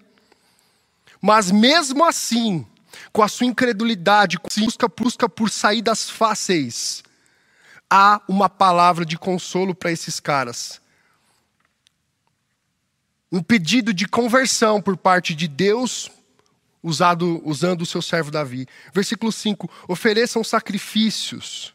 Mas 1.21 1.51
mesmo 1.51 2.05
assim, 2.05 2.67
com 3.13 3.23
a 3.23 3.29
sua 3.29 3.47
incredulidade, 3.47 4.39
com 4.39 4.49
a 4.49 4.65
busca, 4.65 4.89
busca 4.89 5.29
por 5.29 5.51
saídas 5.51 6.09
fáceis, 6.09 7.03
há 7.91 8.23
uma 8.27 8.49
palavra 8.49 9.05
de 9.05 9.19
consolo 9.19 9.75
para 9.75 9.93
esses 9.93 10.19
caras. 10.19 10.81
Um 13.31 13.43
pedido 13.43 13.93
de 13.93 14.07
conversão 14.07 14.81
por 14.81 14.97
parte 14.97 15.35
de 15.35 15.47
Deus, 15.47 16.11
usado, 16.83 17.43
usando 17.45 17.83
o 17.83 17.87
seu 17.87 18.01
servo 18.01 18.31
Davi. 18.31 18.67
Versículo 18.95 19.31
5: 19.31 19.71
ofereçam 19.87 20.43
sacrifícios, 20.43 21.75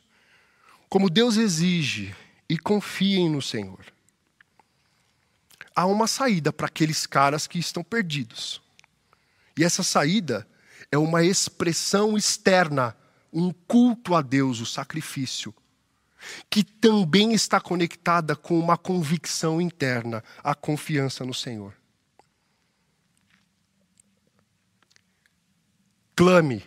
como 0.90 1.10
Deus 1.10 1.38
exige, 1.38 2.16
e 2.50 2.58
confiem 2.58 3.30
no 3.30 3.42
Senhor. 3.42 3.86
Há 5.76 5.86
uma 5.86 6.08
saída 6.08 6.52
para 6.52 6.66
aqueles 6.66 7.06
caras 7.06 7.46
que 7.46 7.60
estão 7.60 7.84
perdidos. 7.84 8.60
E 9.56 9.64
essa 9.64 9.84
saída 9.84 10.48
é 10.92 10.98
uma 10.98 11.24
expressão 11.24 12.18
externa, 12.18 12.96
um 13.32 13.52
culto 13.52 14.16
a 14.16 14.22
Deus, 14.22 14.60
o 14.60 14.66
sacrifício, 14.66 15.54
que 16.50 16.64
também 16.64 17.34
está 17.34 17.60
conectada 17.60 18.36
com 18.36 18.60
uma 18.60 18.78
convicção 18.78 19.62
interna, 19.62 20.24
a 20.44 20.56
confiança 20.56 21.26
no 21.26 21.34
Senhor. 21.34 21.74
Clame 26.16 26.64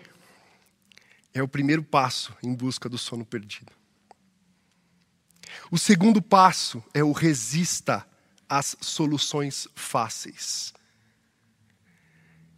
é 1.35 1.42
o 1.42 1.48
primeiro 1.48 1.83
passo 1.83 2.33
em 2.42 2.54
busca 2.54 2.88
do 2.88 2.98
sono 2.98 3.24
perdido. 3.24 3.72
O 5.70 5.78
segundo 5.78 6.22
passo 6.22 6.83
é 6.94 7.02
o 7.02 7.12
resista 7.12 8.06
às 8.48 8.76
soluções 8.80 9.66
fáceis. 9.74 10.72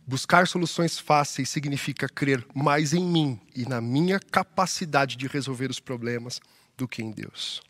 Buscar 0.07 0.49
soluções 0.49 0.99
fáceis 0.99 1.49
significa 1.49 2.09
crer 2.09 2.45
mais 2.55 2.93
em 2.93 3.05
mim 3.05 3.41
e 3.55 3.65
na 3.65 3.81
minha 3.81 4.19
capacidade 4.19 5.17
de 5.17 5.27
resolver 5.27 5.71
os 5.71 5.79
problemas 5.79 6.41
do 6.77 6.88
que 6.88 7.03
em 7.03 7.11
Deus. 7.11 7.62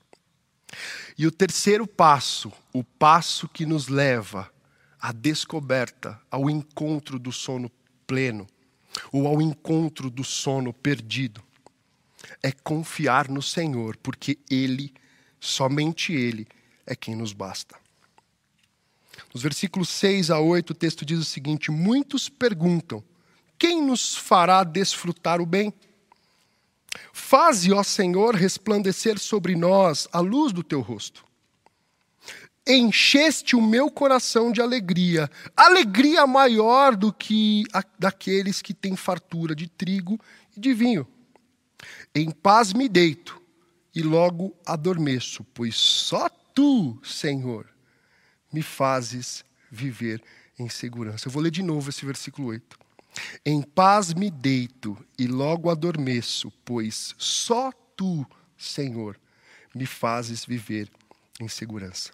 E 1.19 1.27
o 1.27 1.31
terceiro 1.31 1.87
passo, 1.87 2.51
o 2.73 2.83
passo 2.83 3.47
que 3.49 3.67
nos 3.67 3.89
leva 3.89 4.51
à 4.99 5.13
descoberta, 5.13 6.19
ao 6.31 6.49
encontro 6.49 7.19
do 7.19 7.31
sono 7.31 7.71
pleno, 8.07 8.47
ou 9.11 9.27
ao 9.27 9.43
encontro 9.43 10.11
do 10.11 10.25
sono 10.25 10.73
perdido, 10.73 11.43
é 12.43 12.53
confiar 12.53 13.29
no 13.29 13.43
Senhor, 13.43 13.97
porque 13.99 14.39
Ele, 14.51 14.93
somente 15.39 16.13
Ele, 16.13 16.47
é 16.87 16.95
quem 16.95 17.15
nos 17.15 17.33
basta. 17.33 17.82
Nos 19.33 19.43
versículos 19.43 19.89
6 19.89 20.31
a 20.31 20.39
8, 20.39 20.71
o 20.71 20.75
texto 20.75 21.05
diz 21.05 21.19
o 21.19 21.25
seguinte: 21.25 21.71
Muitos 21.71 22.29
perguntam: 22.29 23.03
Quem 23.59 23.83
nos 23.83 24.15
fará 24.15 24.65
desfrutar 24.65 25.41
o 25.41 25.47
bem? 25.47 25.73
Faze, 27.13 27.73
ó 27.73 27.83
Senhor, 27.83 28.35
resplandecer 28.35 29.19
sobre 29.19 29.57
nós 29.57 30.07
a 30.13 30.21
luz 30.21 30.53
do 30.53 30.63
teu 30.63 30.81
rosto. 30.81 31.25
Encheste 32.67 33.57
o 33.57 33.63
meu 33.63 33.91
coração 33.91 34.53
de 34.53 34.61
alegria, 34.61 35.29
alegria 35.57 36.27
maior 36.27 36.95
do 36.95 37.13
que 37.13 37.65
a 37.73 37.83
daqueles 37.99 38.63
que 38.63 38.73
têm 38.73 38.95
fartura 38.95 39.55
de 39.55 39.69
trigo 39.69 40.19
e 40.57 40.61
de 40.61 40.73
vinho. 40.73 41.07
Em 42.15 42.31
paz 42.31 42.73
me 42.73 42.89
deito 42.89 43.43
e 43.95 44.03
logo 44.03 44.55
adormeço, 44.65 45.45
pois 45.53 45.75
só 45.75 46.29
tu, 46.29 47.01
Senhor, 47.03 47.72
me 48.53 48.63
fazes 48.63 49.45
viver 49.71 50.23
em 50.59 50.69
segurança. 50.69 51.29
Eu 51.29 51.33
vou 51.33 51.43
ler 51.43 51.51
de 51.51 51.63
novo 51.63 51.91
esse 51.91 52.05
versículo 52.05 52.49
8. 52.49 52.79
Em 53.45 53.63
paz 53.63 54.15
me 54.15 54.31
deito 54.31 54.97
e 55.19 55.27
logo 55.27 55.71
adormeço, 55.71 56.53
pois 56.65 57.15
só 57.19 57.73
tu, 57.97 58.27
Senhor, 58.57 59.19
me 59.75 59.87
fazes 59.87 60.45
viver 60.45 60.91
em 61.41 61.49
segurança. 61.49 62.11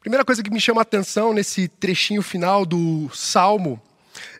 Primeira 0.00 0.24
coisa 0.24 0.42
que 0.42 0.50
me 0.50 0.60
chama 0.60 0.80
a 0.80 0.82
atenção 0.82 1.32
nesse 1.32 1.68
trechinho 1.68 2.22
final 2.22 2.66
do 2.66 3.08
salmo 3.14 3.80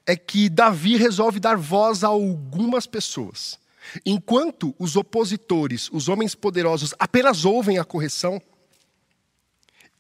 é 0.07 0.17
que 0.17 0.49
Davi 0.49 0.97
resolve 0.97 1.39
dar 1.39 1.57
voz 1.57 2.03
a 2.03 2.09
algumas 2.09 2.87
pessoas. 2.87 3.59
Enquanto 4.05 4.75
os 4.79 4.97
opositores, 4.97 5.89
os 5.93 6.09
homens 6.09 6.35
poderosos, 6.35 6.95
apenas 6.99 7.45
ouvem 7.45 7.79
a 7.79 7.85
correção, 7.85 8.41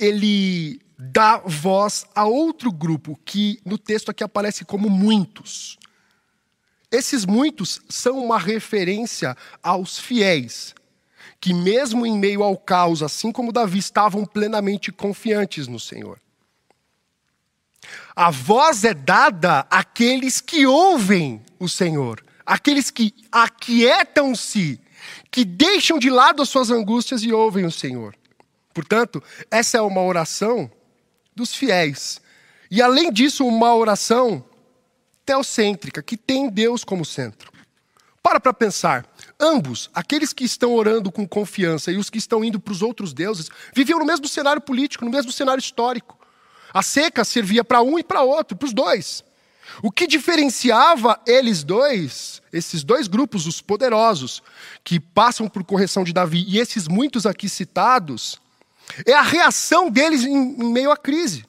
ele 0.00 0.80
dá 0.98 1.36
voz 1.38 2.06
a 2.14 2.24
outro 2.24 2.72
grupo 2.72 3.20
que 3.24 3.60
no 3.64 3.76
texto 3.76 4.10
aqui 4.10 4.24
aparece 4.24 4.64
como 4.64 4.88
muitos. 4.88 5.78
Esses 6.90 7.26
muitos 7.26 7.80
são 7.88 8.18
uma 8.18 8.38
referência 8.38 9.36
aos 9.62 9.98
fiéis, 9.98 10.74
que 11.38 11.52
mesmo 11.52 12.06
em 12.06 12.18
meio 12.18 12.42
ao 12.42 12.56
caos, 12.56 13.02
assim 13.02 13.30
como 13.30 13.52
Davi, 13.52 13.78
estavam 13.78 14.24
plenamente 14.24 14.90
confiantes 14.90 15.68
no 15.68 15.78
Senhor. 15.78 16.18
A 18.16 18.30
voz 18.30 18.84
é 18.84 18.94
dada 18.94 19.66
àqueles 19.70 20.40
que 20.40 20.66
ouvem 20.66 21.42
o 21.58 21.68
Senhor, 21.68 22.24
aqueles 22.44 22.90
que 22.90 23.14
aquietam-se, 23.30 24.80
que 25.30 25.44
deixam 25.44 25.98
de 25.98 26.10
lado 26.10 26.42
as 26.42 26.48
suas 26.48 26.70
angústias 26.70 27.22
e 27.22 27.32
ouvem 27.32 27.64
o 27.64 27.70
Senhor. 27.70 28.14
Portanto, 28.72 29.22
essa 29.50 29.78
é 29.78 29.80
uma 29.80 30.02
oração 30.02 30.70
dos 31.34 31.54
fiéis. 31.54 32.20
E 32.70 32.80
além 32.80 33.12
disso, 33.12 33.46
uma 33.46 33.74
oração 33.74 34.44
teocêntrica, 35.24 36.02
que 36.02 36.16
tem 36.16 36.48
Deus 36.48 36.84
como 36.84 37.04
centro. 37.04 37.52
Para 38.22 38.38
para 38.38 38.52
pensar. 38.52 39.06
Ambos, 39.38 39.90
aqueles 39.94 40.32
que 40.32 40.44
estão 40.44 40.74
orando 40.74 41.10
com 41.10 41.26
confiança 41.26 41.90
e 41.90 41.96
os 41.96 42.10
que 42.10 42.18
estão 42.18 42.44
indo 42.44 42.60
para 42.60 42.72
os 42.72 42.82
outros 42.82 43.12
deuses, 43.12 43.48
viviam 43.74 43.98
no 43.98 44.04
mesmo 44.04 44.28
cenário 44.28 44.60
político, 44.60 45.04
no 45.04 45.10
mesmo 45.10 45.32
cenário 45.32 45.60
histórico. 45.60 46.18
A 46.72 46.82
seca 46.82 47.24
servia 47.24 47.64
para 47.64 47.82
um 47.82 47.98
e 47.98 48.04
para 48.04 48.22
outro, 48.22 48.56
para 48.56 48.66
os 48.66 48.72
dois. 48.72 49.24
O 49.82 49.90
que 49.90 50.06
diferenciava 50.06 51.20
eles 51.26 51.62
dois, 51.62 52.42
esses 52.52 52.82
dois 52.82 53.08
grupos, 53.08 53.46
os 53.46 53.60
poderosos, 53.60 54.42
que 54.84 55.00
passam 55.00 55.48
por 55.48 55.64
correção 55.64 56.04
de 56.04 56.12
Davi, 56.12 56.44
e 56.46 56.58
esses 56.58 56.86
muitos 56.86 57.24
aqui 57.24 57.48
citados, 57.48 58.40
é 59.06 59.12
a 59.12 59.22
reação 59.22 59.90
deles 59.90 60.24
em, 60.24 60.34
em 60.34 60.72
meio 60.72 60.90
à 60.90 60.96
crise. 60.96 61.44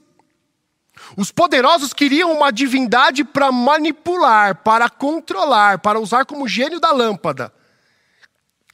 Os 1.17 1.31
poderosos 1.31 1.93
queriam 1.93 2.31
uma 2.31 2.51
divindade 2.51 3.23
para 3.23 3.51
manipular, 3.51 4.55
para 4.55 4.89
controlar, 4.89 5.79
para 5.79 5.99
usar 5.99 6.25
como 6.25 6.47
gênio 6.47 6.79
da 6.79 6.91
lâmpada. 6.91 7.53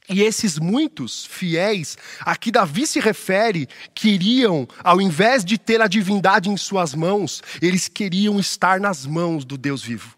E 0.08 0.22
esses 0.22 0.58
muitos 0.58 1.26
fiéis, 1.26 1.98
a 2.20 2.34
que 2.34 2.50
Davi 2.50 2.86
se 2.86 2.98
refere, 2.98 3.68
queriam, 3.94 4.66
ao 4.82 5.00
invés 5.00 5.44
de 5.44 5.58
ter 5.58 5.82
a 5.82 5.86
divindade 5.86 6.48
em 6.48 6.56
suas 6.56 6.94
mãos, 6.94 7.42
eles 7.60 7.88
queriam 7.88 8.40
estar 8.40 8.80
nas 8.80 9.04
mãos 9.04 9.44
do 9.44 9.58
Deus 9.58 9.82
vivo. 9.82 10.16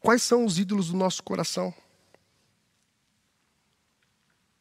Quais 0.00 0.22
são 0.22 0.44
os 0.44 0.58
ídolos 0.58 0.88
do 0.88 0.96
nosso 0.96 1.22
coração? 1.22 1.72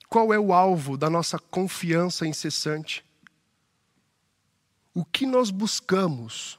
Qual 0.10 0.34
é 0.34 0.40
o 0.40 0.54
alvo 0.54 0.98
da 0.98 1.10
nossa 1.10 1.38
confiança 1.38 2.26
incessante? 2.26 3.04
O 4.94 5.04
que 5.04 5.26
nós 5.26 5.52
buscamos 5.52 6.58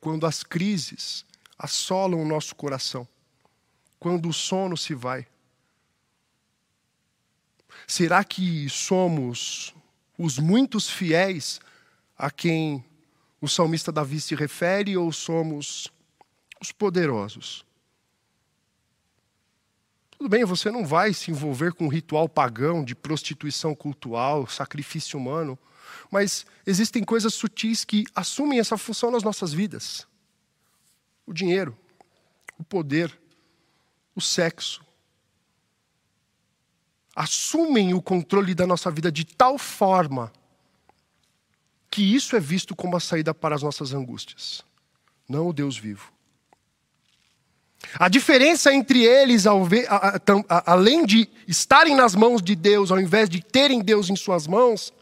quando 0.00 0.26
as 0.26 0.42
crises 0.42 1.24
assolam 1.56 2.20
o 2.20 2.26
nosso 2.26 2.54
coração? 2.54 3.06
Quando 3.98 4.28
o 4.28 4.32
sono 4.32 4.76
se 4.76 4.94
vai? 4.94 5.26
Será 7.86 8.24
que 8.24 8.68
somos 8.68 9.74
os 10.18 10.38
muitos 10.38 10.90
fiéis 10.90 11.60
a 12.18 12.30
quem 12.30 12.84
o 13.40 13.48
salmista 13.48 13.92
Davi 13.92 14.20
se 14.20 14.34
refere 14.34 14.96
ou 14.96 15.12
somos 15.12 15.88
os 16.60 16.72
poderosos? 16.72 17.64
Tudo 20.20 20.28
bem, 20.28 20.44
você 20.44 20.70
não 20.70 20.84
vai 20.84 21.14
se 21.14 21.30
envolver 21.30 21.72
com 21.72 21.86
um 21.86 21.88
ritual 21.88 22.28
pagão 22.28 22.84
de 22.84 22.94
prostituição 22.94 23.74
cultural, 23.74 24.46
sacrifício 24.46 25.18
humano, 25.18 25.58
mas 26.10 26.44
existem 26.66 27.02
coisas 27.02 27.32
sutis 27.32 27.86
que 27.86 28.04
assumem 28.14 28.60
essa 28.60 28.76
função 28.76 29.10
nas 29.10 29.22
nossas 29.22 29.50
vidas: 29.50 30.06
o 31.24 31.32
dinheiro, 31.32 31.74
o 32.58 32.62
poder, 32.62 33.18
o 34.14 34.20
sexo. 34.20 34.84
Assumem 37.16 37.94
o 37.94 38.02
controle 38.02 38.54
da 38.54 38.66
nossa 38.66 38.90
vida 38.90 39.10
de 39.10 39.24
tal 39.24 39.56
forma 39.56 40.30
que 41.90 42.02
isso 42.02 42.36
é 42.36 42.40
visto 42.40 42.76
como 42.76 42.94
a 42.94 43.00
saída 43.00 43.32
para 43.32 43.54
as 43.54 43.62
nossas 43.62 43.94
angústias, 43.94 44.62
não 45.26 45.48
o 45.48 45.52
Deus 45.54 45.78
vivo. 45.78 46.12
A 47.98 48.08
diferença 48.08 48.72
entre 48.72 49.04
eles, 49.04 49.44
além 50.66 51.04
de 51.04 51.28
estarem 51.48 51.96
nas 51.96 52.14
mãos 52.14 52.42
de 52.42 52.54
Deus, 52.54 52.90
ao 52.90 53.00
invés 53.00 53.28
de 53.28 53.42
terem 53.42 53.80
Deus 53.80 54.10
em 54.10 54.16
suas 54.16 54.46
mãos, 54.46 54.92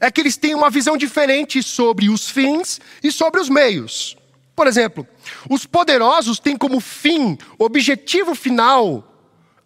é 0.00 0.10
que 0.10 0.20
eles 0.20 0.36
têm 0.36 0.54
uma 0.54 0.68
visão 0.68 0.96
diferente 0.96 1.62
sobre 1.62 2.10
os 2.10 2.28
fins 2.28 2.80
e 3.02 3.10
sobre 3.10 3.40
os 3.40 3.48
meios. 3.48 4.16
Por 4.54 4.66
exemplo, 4.66 5.06
os 5.48 5.64
poderosos 5.64 6.38
têm 6.38 6.56
como 6.56 6.80
fim, 6.80 7.38
objetivo 7.58 8.34
final, 8.34 9.04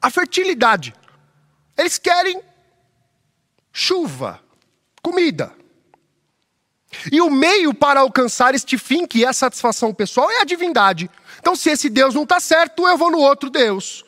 a 0.01 0.11
fertilidade. 0.11 0.95
Eles 1.77 1.99
querem 1.99 2.41
chuva, 3.73 4.41
comida. 5.03 5.53
E 7.11 7.21
o 7.21 7.31
meio 7.31 7.75
para 7.75 8.01
alcançar 8.01 8.55
este 8.55 8.79
fim, 8.79 9.07
que 9.07 9.25
é 9.25 9.29
a 9.29 9.33
satisfação 9.33 9.93
pessoal, 9.93 10.31
é 10.31 10.41
a 10.41 10.45
divindade. 10.45 11.11
Então, 11.41 11.57
se 11.57 11.71
esse 11.71 11.89
Deus 11.89 12.15
não 12.15 12.23
está 12.23 12.39
certo, 12.39 12.87
eu 12.87 12.97
vou 12.97 13.11
no 13.11 13.19
outro 13.19 13.51
Deus. 13.51 14.05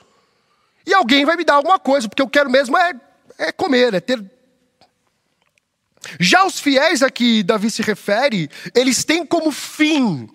E 0.86 0.92
alguém 0.92 1.24
vai 1.24 1.36
me 1.36 1.44
dar 1.44 1.54
alguma 1.54 1.78
coisa, 1.78 2.08
porque 2.08 2.22
eu 2.22 2.28
quero 2.28 2.50
mesmo 2.50 2.76
é, 2.76 2.92
é 3.38 3.52
comer, 3.52 3.94
é 3.94 4.00
ter. 4.00 4.22
Já 6.20 6.44
os 6.44 6.60
fiéis 6.60 7.02
a 7.02 7.10
que 7.10 7.42
Davi 7.42 7.70
se 7.70 7.82
refere, 7.82 8.50
eles 8.74 9.04
têm 9.04 9.24
como 9.24 9.50
fim, 9.50 10.28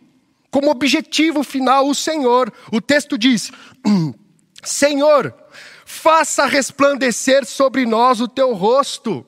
como 0.49 0.71
objetivo 0.71 1.43
final 1.43 1.87
o 1.87 1.93
Senhor. 1.93 2.51
O 2.71 2.81
texto 2.81 3.17
diz: 3.17 3.51
Senhor, 4.63 5.33
faça 5.85 6.45
resplandecer 6.45 7.45
sobre 7.45 7.85
nós 7.85 8.19
o 8.19 8.27
teu 8.27 8.53
rosto 8.53 9.25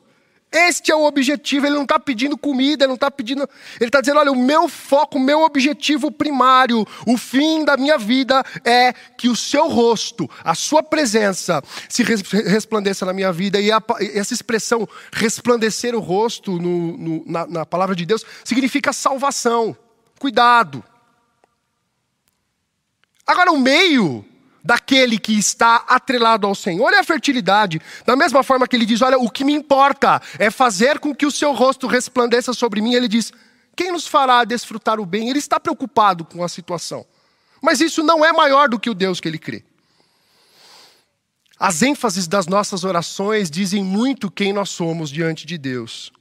este 0.52 0.92
é 0.92 0.96
o 0.96 1.06
objetivo, 1.06 1.66
ele 1.66 1.76
não 1.76 1.84
está 1.84 1.98
pedindo 1.98 2.38
comida, 2.38 2.84
ele 2.84 2.90
não 2.90 2.96
está 2.96 3.10
pedindo. 3.10 3.50
Ele 3.80 3.88
está 3.88 4.02
dizendo: 4.02 4.20
olha, 4.20 4.32
o 4.34 4.36
meu 4.36 4.68
foco, 4.68 5.18
o 5.18 5.22
meu 5.22 5.44
objetivo 5.44 6.12
primário, 6.12 6.86
o 7.08 7.18
fim 7.18 7.64
da 7.64 7.78
minha 7.78 7.98
vida 7.98 8.44
é 8.66 8.92
que 8.92 9.30
o 9.30 9.36
seu 9.36 9.70
rosto, 9.70 10.30
a 10.44 10.54
sua 10.54 10.84
presença 10.84 11.64
se 11.88 12.04
resplandeça 12.04 13.06
na 13.06 13.14
minha 13.14 13.32
vida. 13.32 13.62
E 13.62 13.72
a, 13.72 13.82
essa 14.14 14.34
expressão, 14.34 14.88
resplandecer 15.14 15.96
o 15.96 16.00
rosto 16.00 16.60
no, 16.60 16.98
no, 16.98 17.24
na, 17.26 17.48
na 17.48 17.66
palavra 17.66 17.96
de 17.96 18.06
Deus, 18.06 18.26
significa 18.44 18.92
salvação, 18.92 19.76
cuidado. 20.20 20.84
Agora, 23.26 23.54
o 23.54 23.58
meio 23.58 24.26
daquele 24.64 25.18
que 25.18 25.34
está 25.38 25.78
atrelado 25.88 26.46
ao 26.46 26.56
Senhor 26.56 26.94
é 26.94 27.00
a 27.00 27.04
fertilidade. 27.04 27.82
Da 28.06 28.16
mesma 28.16 28.44
forma 28.44 28.68
que 28.68 28.76
ele 28.76 28.86
diz: 28.86 29.02
Olha, 29.02 29.18
o 29.18 29.30
que 29.30 29.44
me 29.44 29.54
importa 29.54 30.22
é 30.38 30.50
fazer 30.50 31.00
com 31.00 31.14
que 31.14 31.26
o 31.26 31.32
seu 31.32 31.54
rosto 31.54 31.88
resplandeça 31.88 32.54
sobre 32.54 32.82
mim. 32.82 32.94
Ele 32.94 33.08
diz: 33.08 33.32
Quem 33.76 33.92
nos 33.92 34.08
fará 34.08 34.44
desfrutar 34.44 35.00
o 35.00 35.06
bem? 35.06 35.30
Ele 35.30 35.40
está 35.40 35.60
preocupado 35.60 36.24
com 36.24 36.44
a 36.44 36.50
situação. 36.50 37.06
Mas 37.62 37.80
isso 37.80 38.04
não 38.04 38.24
é 38.24 38.32
maior 38.32 38.70
do 38.70 38.80
que 38.80 38.90
o 38.90 38.94
Deus 38.96 39.20
que 39.20 39.28
ele 39.28 39.38
crê. 39.38 39.64
As 41.60 41.84
ênfases 41.84 42.28
das 42.28 42.48
nossas 42.48 42.84
orações 42.84 43.52
dizem 43.52 43.84
muito 43.84 44.32
quem 44.32 44.52
nós 44.52 44.70
somos 44.70 45.12
diante 45.12 45.46
de 45.46 45.60
Deus. 45.60 46.12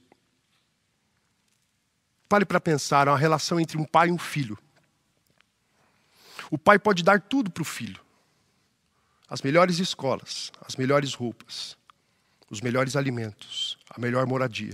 Pare 2.29 2.45
para 2.45 2.61
pensar, 2.61 3.07
é 3.07 3.11
uma 3.11 3.17
relação 3.17 3.59
entre 3.59 3.75
um 3.75 3.83
pai 3.83 4.09
e 4.09 4.11
um 4.11 4.19
filho. 4.19 4.57
O 6.51 6.59
pai 6.59 6.77
pode 6.77 7.01
dar 7.01 7.19
tudo 7.19 7.49
para 7.49 7.61
o 7.61 7.65
filho 7.65 7.99
as 9.31 9.41
melhores 9.41 9.79
escolas, 9.79 10.51
as 10.61 10.75
melhores 10.75 11.13
roupas, 11.13 11.77
os 12.49 12.59
melhores 12.59 12.97
alimentos, 12.97 13.77
a 13.89 13.97
melhor 13.97 14.27
moradia. 14.27 14.73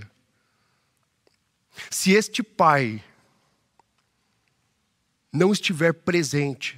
Se 1.88 2.10
este 2.10 2.42
pai 2.42 3.00
não 5.32 5.52
estiver 5.52 5.94
presente, 5.94 6.76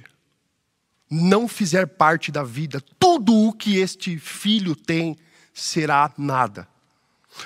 não 1.09 1.47
fizer 1.47 1.87
parte 1.87 2.31
da 2.31 2.43
vida, 2.43 2.79
tudo 2.99 3.33
o 3.35 3.51
que 3.51 3.77
este 3.77 4.19
filho 4.19 4.75
tem 4.75 5.17
será 5.51 6.13
nada. 6.15 6.67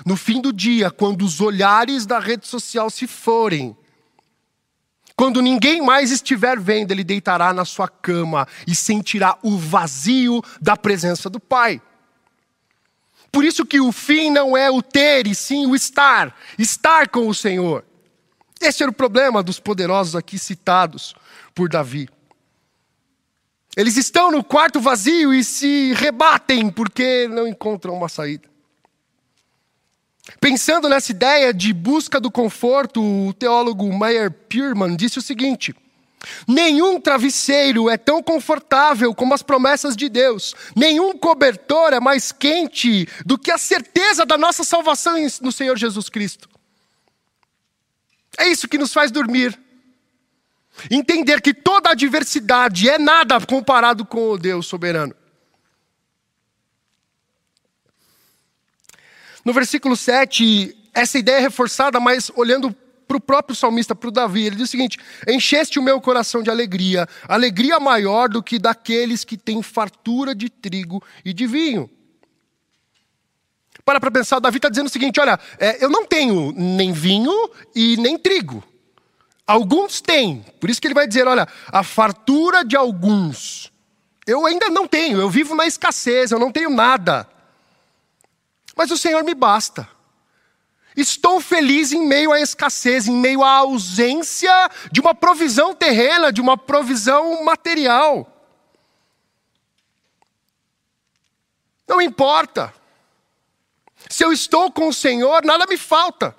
No 0.05 0.17
fim 0.17 0.41
do 0.41 0.51
dia, 0.51 0.91
quando 0.91 1.23
os 1.23 1.39
olhares 1.39 2.05
da 2.05 2.19
rede 2.19 2.45
social 2.45 2.89
se 2.89 3.07
forem, 3.07 3.73
quando 5.15 5.41
ninguém 5.41 5.81
mais 5.81 6.11
estiver 6.11 6.59
vendo, 6.59 6.91
ele 6.91 7.03
deitará 7.03 7.53
na 7.53 7.63
sua 7.63 7.87
cama 7.87 8.47
e 8.67 8.75
sentirá 8.75 9.37
o 9.41 9.57
vazio 9.57 10.43
da 10.61 10.75
presença 10.75 11.29
do 11.29 11.39
Pai. 11.39 11.81
Por 13.31 13.45
isso 13.45 13.65
que 13.65 13.79
o 13.79 13.91
fim 13.91 14.29
não 14.29 14.55
é 14.55 14.69
o 14.69 14.81
ter, 14.81 15.27
e 15.27 15.35
sim 15.35 15.65
o 15.65 15.75
estar, 15.75 16.35
estar 16.57 17.09
com 17.09 17.27
o 17.27 17.33
Senhor. 17.33 17.83
Esse 18.61 18.83
era 18.83 18.89
o 18.89 18.95
problema 18.95 19.43
dos 19.43 19.59
poderosos 19.59 20.15
aqui 20.15 20.39
citados 20.39 21.13
por 21.53 21.69
Davi. 21.69 22.09
Eles 23.75 23.97
estão 23.97 24.31
no 24.31 24.43
quarto 24.43 24.79
vazio 24.79 25.33
e 25.33 25.43
se 25.43 25.93
rebatem 25.93 26.69
porque 26.69 27.27
não 27.27 27.45
encontram 27.45 27.93
uma 27.93 28.07
saída. 28.07 28.54
Pensando 30.39 30.89
nessa 30.89 31.11
ideia 31.11 31.53
de 31.53 31.71
busca 31.73 32.19
do 32.19 32.31
conforto, 32.31 33.01
o 33.01 33.33
teólogo 33.33 33.95
Meyer 33.97 34.31
Pierman 34.31 34.95
disse 34.95 35.19
o 35.19 35.21
seguinte: 35.21 35.75
Nenhum 36.47 36.99
travesseiro 36.99 37.89
é 37.89 37.97
tão 37.97 38.21
confortável 38.21 39.13
como 39.13 39.33
as 39.33 39.43
promessas 39.43 39.95
de 39.95 40.09
Deus. 40.09 40.55
Nenhum 40.75 41.17
cobertor 41.17 41.93
é 41.93 41.99
mais 41.99 42.31
quente 42.31 43.07
do 43.25 43.37
que 43.37 43.51
a 43.51 43.57
certeza 43.57 44.25
da 44.25 44.37
nossa 44.37 44.63
salvação 44.63 45.15
no 45.41 45.51
Senhor 45.51 45.77
Jesus 45.77 46.09
Cristo. 46.09 46.49
É 48.37 48.47
isso 48.47 48.67
que 48.67 48.77
nos 48.77 48.93
faz 48.93 49.11
dormir. 49.11 49.57
Entender 50.91 51.41
que 51.41 51.53
toda 51.53 51.91
adversidade 51.91 52.89
é 52.89 52.97
nada 52.97 53.39
comparado 53.39 54.05
com 54.05 54.31
o 54.31 54.37
Deus 54.37 54.67
soberano. 54.67 55.15
No 59.45 59.53
versículo 59.53 59.95
7, 59.95 60.75
essa 60.91 61.19
ideia 61.19 61.37
é 61.37 61.41
reforçada, 61.41 61.99
mas 61.99 62.31
olhando 62.35 62.75
para 63.07 63.17
o 63.17 63.21
próprio 63.21 63.55
salmista, 63.55 63.93
para 63.93 64.07
o 64.07 64.11
Davi, 64.11 64.47
ele 64.47 64.55
diz 64.55 64.67
o 64.67 64.71
seguinte: 64.71 64.97
Encheste 65.27 65.77
o 65.77 65.83
meu 65.83 66.01
coração 66.01 66.41
de 66.41 66.49
alegria, 66.49 67.07
alegria 67.27 67.79
maior 67.79 68.27
do 68.27 68.41
que 68.41 68.57
daqueles 68.57 69.23
que 69.23 69.37
têm 69.37 69.61
fartura 69.61 70.33
de 70.33 70.49
trigo 70.49 71.03
e 71.23 71.31
de 71.31 71.45
vinho. 71.45 71.87
Para 73.85 73.99
para 73.99 74.09
pensar, 74.09 74.39
Davi 74.39 74.57
está 74.57 74.67
dizendo 74.67 74.87
o 74.87 74.91
seguinte: 74.91 75.19
olha, 75.19 75.39
é, 75.59 75.83
eu 75.83 75.91
não 75.91 76.07
tenho 76.07 76.51
nem 76.51 76.91
vinho 76.91 77.31
e 77.75 77.97
nem 77.97 78.17
trigo. 78.17 78.63
Alguns 79.45 80.01
têm, 80.01 80.43
por 80.59 80.71
isso 80.71 80.81
que 80.81 80.87
ele 80.87 80.95
vai 80.95 81.07
dizer: 81.07 81.27
olha, 81.27 81.47
a 81.67 81.83
fartura 81.83 82.65
de 82.65 82.75
alguns. 82.75 83.71
Eu 84.25 84.43
ainda 84.47 84.71
não 84.71 84.87
tenho, 84.87 85.19
eu 85.19 85.29
vivo 85.29 85.53
na 85.53 85.67
escassez, 85.67 86.31
eu 86.31 86.39
não 86.39 86.51
tenho 86.51 86.71
nada 86.71 87.27
mas 88.75 88.91
o 88.91 88.97
Senhor 88.97 89.23
me 89.23 89.33
basta. 89.33 89.89
Estou 90.95 91.41
feliz 91.41 91.91
em 91.91 92.05
meio 92.05 92.31
à 92.31 92.39
escassez, 92.39 93.07
em 93.07 93.15
meio 93.15 93.43
à 93.43 93.57
ausência 93.57 94.69
de 94.91 95.01
uma 95.01 95.13
provisão 95.13 95.75
terrena, 95.75 96.31
de 96.31 96.39
uma 96.39 96.57
provisão 96.57 97.43
material. 97.43 98.31
Não 101.87 102.01
importa. 102.01 102.73
Se 104.09 104.23
eu 104.23 104.31
estou 104.31 104.71
com 104.71 104.87
o 104.87 104.93
Senhor, 104.93 105.43
nada 105.43 105.65
me 105.65 105.77
falta. 105.77 106.35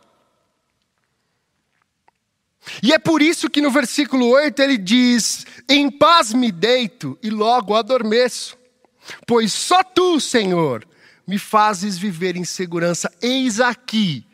E 2.83 2.93
é 2.93 2.99
por 2.99 3.23
isso 3.23 3.49
que 3.49 3.61
no 3.61 3.71
versículo 3.71 4.29
8 4.29 4.61
ele 4.61 4.79
diz: 4.79 5.47
Em 5.69 5.91
paz 5.91 6.33
me 6.33 6.51
deito 6.51 7.19
e 7.23 7.31
logo 7.31 7.75
adormeço, 7.75 8.57
pois 9.27 9.53
só 9.53 9.85
tu, 9.85 10.19
Senhor, 10.21 10.87
me 11.27 11.39
fazes 11.39 11.99
viver 11.99 12.37
em 12.37 12.45
segurança. 12.45 13.13
Eis 13.21 13.61
aqui 13.61 14.25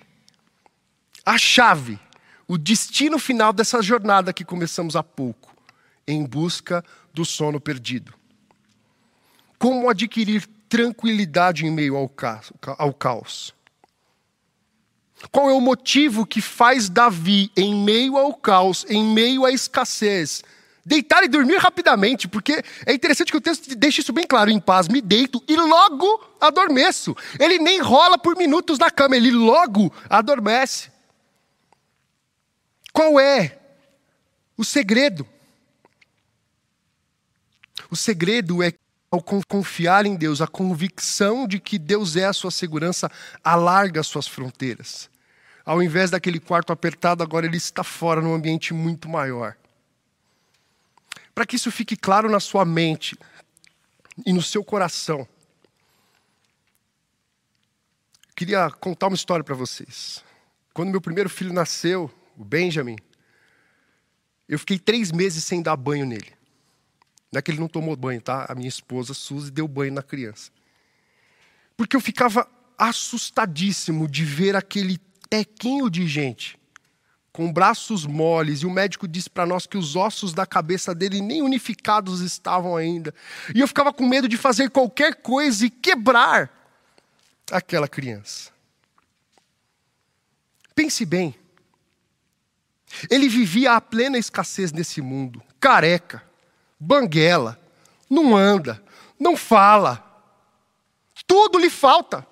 a 1.24 1.38
chave, 1.38 1.98
o 2.46 2.58
destino 2.58 3.18
final 3.18 3.52
dessa 3.52 3.80
jornada 3.80 4.32
que 4.32 4.44
começamos 4.44 4.96
há 4.96 5.02
pouco, 5.02 5.54
em 6.06 6.24
busca 6.24 6.84
do 7.14 7.24
sono 7.24 7.60
perdido. 7.60 8.12
Como 9.58 9.88
adquirir 9.88 10.46
tranquilidade 10.68 11.64
em 11.64 11.70
meio 11.70 11.96
ao 11.96 12.08
caos? 12.08 13.54
Qual 15.30 15.48
é 15.48 15.52
o 15.52 15.60
motivo 15.60 16.26
que 16.26 16.40
faz 16.40 16.88
Davi, 16.88 17.50
em 17.56 17.74
meio 17.74 18.16
ao 18.16 18.34
caos, 18.34 18.84
em 18.88 19.04
meio 19.04 19.44
à 19.44 19.52
escassez, 19.52 20.42
deitar 20.84 21.22
e 21.22 21.28
dormir 21.28 21.58
rapidamente? 21.58 22.28
Porque 22.28 22.62
é 22.86 22.92
interessante 22.92 23.30
que 23.30 23.36
o 23.36 23.40
texto 23.40 23.74
deixe 23.74 24.00
isso 24.00 24.12
bem 24.12 24.26
claro: 24.26 24.50
em 24.50 24.60
paz 24.60 24.88
me 24.88 25.00
deito 25.00 25.42
e 25.48 25.56
logo 25.56 26.24
adormeço. 26.40 27.16
Ele 27.38 27.58
nem 27.58 27.80
rola 27.80 28.18
por 28.18 28.36
minutos 28.36 28.78
na 28.78 28.90
cama, 28.90 29.16
ele 29.16 29.30
logo 29.30 29.92
adormece. 30.08 30.90
Qual 32.92 33.18
é 33.18 33.58
o 34.56 34.64
segredo? 34.64 35.26
O 37.90 37.96
segredo 37.96 38.62
é 38.62 38.72
ao 39.10 39.22
confiar 39.22 40.06
em 40.06 40.16
Deus, 40.16 40.40
a 40.40 40.46
convicção 40.46 41.46
de 41.46 41.60
que 41.60 41.78
Deus 41.78 42.16
é 42.16 42.24
a 42.24 42.32
sua 42.32 42.50
segurança 42.50 43.10
alarga 43.44 44.00
as 44.00 44.06
suas 44.06 44.26
fronteiras. 44.26 45.10
Ao 45.66 45.82
invés 45.82 46.10
daquele 46.10 46.40
quarto 46.40 46.72
apertado, 46.72 47.22
agora 47.22 47.44
ele 47.44 47.58
está 47.58 47.84
fora 47.84 48.22
num 48.22 48.34
ambiente 48.34 48.72
muito 48.72 49.10
maior. 49.10 49.54
Para 51.34 51.46
que 51.46 51.56
isso 51.56 51.70
fique 51.70 51.96
claro 51.96 52.30
na 52.30 52.40
sua 52.40 52.64
mente 52.64 53.16
e 54.26 54.32
no 54.32 54.42
seu 54.42 54.62
coração, 54.62 55.26
queria 58.36 58.70
contar 58.70 59.08
uma 59.08 59.16
história 59.16 59.44
para 59.44 59.54
vocês. 59.54 60.22
Quando 60.74 60.90
meu 60.90 61.00
primeiro 61.00 61.30
filho 61.30 61.52
nasceu, 61.52 62.10
o 62.36 62.44
Benjamin, 62.44 62.96
eu 64.48 64.58
fiquei 64.58 64.78
três 64.78 65.10
meses 65.12 65.44
sem 65.44 65.62
dar 65.62 65.76
banho 65.76 66.04
nele. 66.04 66.32
Não 67.32 67.38
é 67.38 67.42
que 67.42 67.50
ele 67.50 67.60
não 67.60 67.68
tomou 67.68 67.96
banho, 67.96 68.20
tá? 68.20 68.46
A 68.48 68.54
minha 68.54 68.68
esposa, 68.68 69.14
Suzy, 69.14 69.50
deu 69.50 69.66
banho 69.66 69.92
na 69.92 70.02
criança. 70.02 70.50
Porque 71.76 71.96
eu 71.96 72.00
ficava 72.00 72.46
assustadíssimo 72.76 74.06
de 74.06 74.24
ver 74.24 74.54
aquele 74.54 74.98
tequinho 75.30 75.88
de 75.88 76.06
gente, 76.06 76.58
com 77.32 77.50
braços 77.50 78.04
moles, 78.04 78.60
e 78.60 78.66
o 78.66 78.70
médico 78.70 79.08
disse 79.08 79.30
para 79.30 79.46
nós 79.46 79.66
que 79.66 79.78
os 79.78 79.96
ossos 79.96 80.34
da 80.34 80.44
cabeça 80.44 80.94
dele 80.94 81.22
nem 81.22 81.40
unificados 81.40 82.20
estavam 82.20 82.76
ainda. 82.76 83.14
E 83.54 83.60
eu 83.60 83.66
ficava 83.66 83.92
com 83.92 84.06
medo 84.06 84.28
de 84.28 84.36
fazer 84.36 84.68
qualquer 84.70 85.16
coisa 85.16 85.64
e 85.64 85.70
quebrar 85.70 86.50
aquela 87.50 87.88
criança. 87.88 88.50
Pense 90.74 91.06
bem. 91.06 91.34
Ele 93.10 93.28
vivia 93.28 93.72
a 93.72 93.80
plena 93.80 94.18
escassez 94.18 94.70
nesse 94.70 95.00
mundo, 95.00 95.42
careca, 95.58 96.22
banguela, 96.78 97.58
não 98.10 98.36
anda, 98.36 98.82
não 99.18 99.34
fala, 99.34 100.04
tudo 101.26 101.58
lhe 101.58 101.70
falta. 101.70 102.26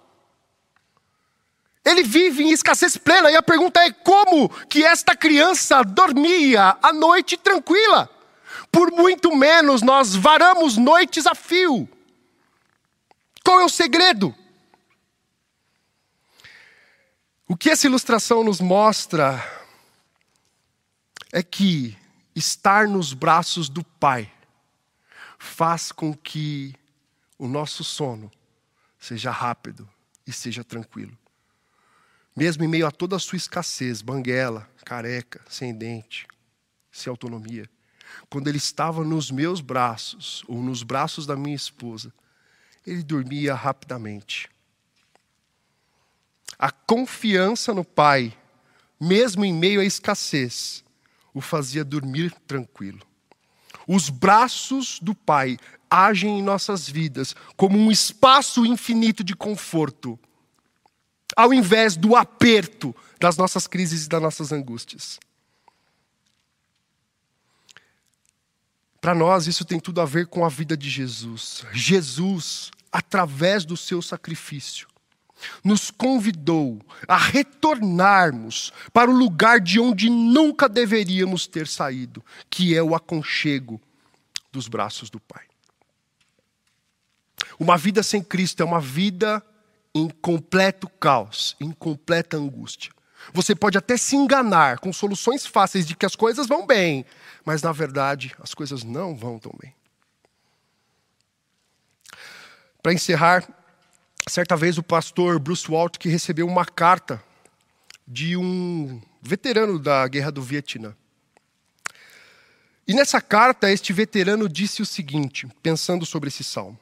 Ele 1.85 2.03
vive 2.03 2.43
em 2.43 2.51
escassez 2.51 2.97
plena 2.97 3.31
e 3.31 3.37
a 3.37 3.43
pergunta 3.43 3.81
é 3.81 3.91
como 3.91 4.49
que 4.67 4.85
esta 4.85 5.17
criança 5.17 5.83
dormia 5.83 6.77
a 6.83 6.93
noite 6.93 7.37
tranquila? 7.39 8.09
Por 8.71 8.91
muito 8.93 9.35
menos 9.35 9.81
nós 9.81 10.15
varamos 10.15 10.77
noites 10.77 11.27
a 11.27 11.35
fio. 11.35 11.89
Qual 13.43 13.61
é 13.61 13.65
o 13.65 13.69
segredo? 13.69 14.35
O 17.49 17.57
que 17.57 17.71
essa 17.71 17.87
ilustração 17.87 18.45
nos 18.45 18.61
mostra 18.61 19.43
é 21.33 21.43
que 21.43 21.97
estar 22.37 22.87
nos 22.87 23.15
braços 23.15 23.69
do 23.69 23.83
Pai 23.83 24.31
faz 25.39 25.91
com 25.91 26.15
que 26.15 26.75
o 27.39 27.49
nosso 27.49 27.83
sono 27.83 28.31
seja 28.99 29.31
rápido 29.31 29.89
e 30.27 30.33
seja 30.33 30.63
tranquilo 30.63 31.20
mesmo 32.37 32.65
em 32.65 32.69
meio 32.69 32.87
a 32.87 32.91
toda 32.91 33.17
a 33.17 33.19
sua 33.19 33.37
escassez, 33.37 34.03
banguela, 34.03 34.69
careca, 34.85 35.41
sem 35.49 35.75
dente, 35.75 36.27
sem 36.91 37.11
autonomia. 37.11 37.69
Quando 38.29 38.49
ele 38.49 38.59
estava 38.59 39.05
nos 39.05 39.31
meus 39.31 39.61
braços, 39.61 40.43
ou 40.49 40.63
nos 40.63 40.83
braços 40.83 41.27
da 41.27 41.37
minha 41.37 41.55
esposa, 41.55 42.13
ele 42.87 43.03
dormia 43.03 43.55
rapidamente. 43.55 44.49
A 46.59 46.71
confiança 46.71 47.73
no 47.73 47.85
Pai, 47.85 48.37
mesmo 49.01 49.45
em 49.45 49.53
meio 49.53 49.81
à 49.81 49.85
escassez, 49.85 50.85
o 51.33 51.41
fazia 51.41 51.85
dormir 51.85 52.33
tranquilo. 52.47 53.01
Os 53.87 54.09
braços 54.09 54.99
do 55.01 55.15
Pai 55.15 55.59
agem 55.89 56.39
em 56.39 56.43
nossas 56.43 56.89
vidas 56.89 57.35
como 57.57 57.79
um 57.79 57.91
espaço 57.91 58.65
infinito 58.65 59.25
de 59.25 59.35
conforto 59.35 60.19
ao 61.37 61.53
invés 61.53 61.97
do 61.97 62.17
aperto 62.17 62.95
das 63.21 63.37
nossas 63.37 63.67
crises 63.67 64.07
e 64.07 64.09
das 64.09 64.23
nossas 64.23 64.53
angústias. 64.53 65.19
Para 69.01 69.15
nós, 69.15 69.47
isso 69.47 69.65
tem 69.65 69.81
tudo 69.81 70.01
a 70.01 70.05
ver 70.05 70.27
com 70.27 70.45
a 70.45 70.49
vida 70.49 70.77
de 70.77 70.91
Jesus. 70.91 71.65
Jesus, 71.73 72.71
através 72.93 73.65
do 73.65 73.77
seu 73.77 74.03
sacrifício, 74.03 74.87
nos 75.65 75.91
convidou 75.91 76.81
a 77.09 77.17
retornarmos 77.17 78.73
para 78.93 79.11
o 79.11 79.15
lugar 79.17 79.59
de 79.59 79.81
onde 79.81 80.11
nunca 80.11 80.69
deveríamos 80.69 81.47
ter 81.47 81.67
saído, 81.67 82.23
que 82.51 82.77
é 82.77 82.83
o 82.83 82.95
aconchego 82.95 83.81
dos 84.53 84.69
braços 84.69 85.09
do 85.09 85.19
Pai. 85.19 85.45
Uma 87.59 87.79
vida 87.79 88.03
sem 88.03 88.23
Cristo 88.23 88.63
é 88.63 88.67
uma 88.67 88.81
vida 88.81 89.43
em 89.95 90.09
completo 90.09 90.89
caos, 90.89 91.57
em 91.61 91.73
completa 91.73 92.37
angústia. 92.37 92.93
Você 93.33 93.55
pode 93.55 93.77
até 93.77 93.97
se 93.97 94.17
enganar 94.17 94.79
com 94.79 94.93
soluções 94.93 95.47
fáceis 95.47 95.87
de 95.87 95.95
que 95.95 96.07
as 96.07 96.17
coisas 96.17 96.47
vão 96.47 96.67
bem, 96.67 97.05
mas 97.45 97.63
na 97.63 97.73
verdade 97.73 98.35
as 98.41 98.55
coisas 98.55 98.83
não 98.83 99.15
vão 99.15 99.39
tão 99.39 99.53
bem. 99.61 99.75
Para 102.83 102.95
encerrar, 102.95 103.47
certa 104.29 104.57
vez 104.57 104.79
o 104.79 104.83
pastor 104.83 105.39
Bruce 105.39 105.69
Walt 105.69 105.99
que 105.99 106.09
recebeu 106.09 106.47
uma 106.47 106.65
carta 106.65 107.23
de 108.07 108.37
um 108.37 109.01
veterano 109.21 109.79
da 109.79 110.07
guerra 110.09 110.33
do 110.33 110.43
Vietnã. 110.43 110.97
E 112.89 112.95
nessa 112.95 113.21
carta, 113.21 113.71
este 113.71 113.93
veterano 113.93 114.49
disse 114.49 114.83
o 114.83 114.87
seguinte, 114.87 115.47
pensando 115.63 116.05
sobre 116.05 116.29
esse 116.29 116.43
salmo. 116.43 116.77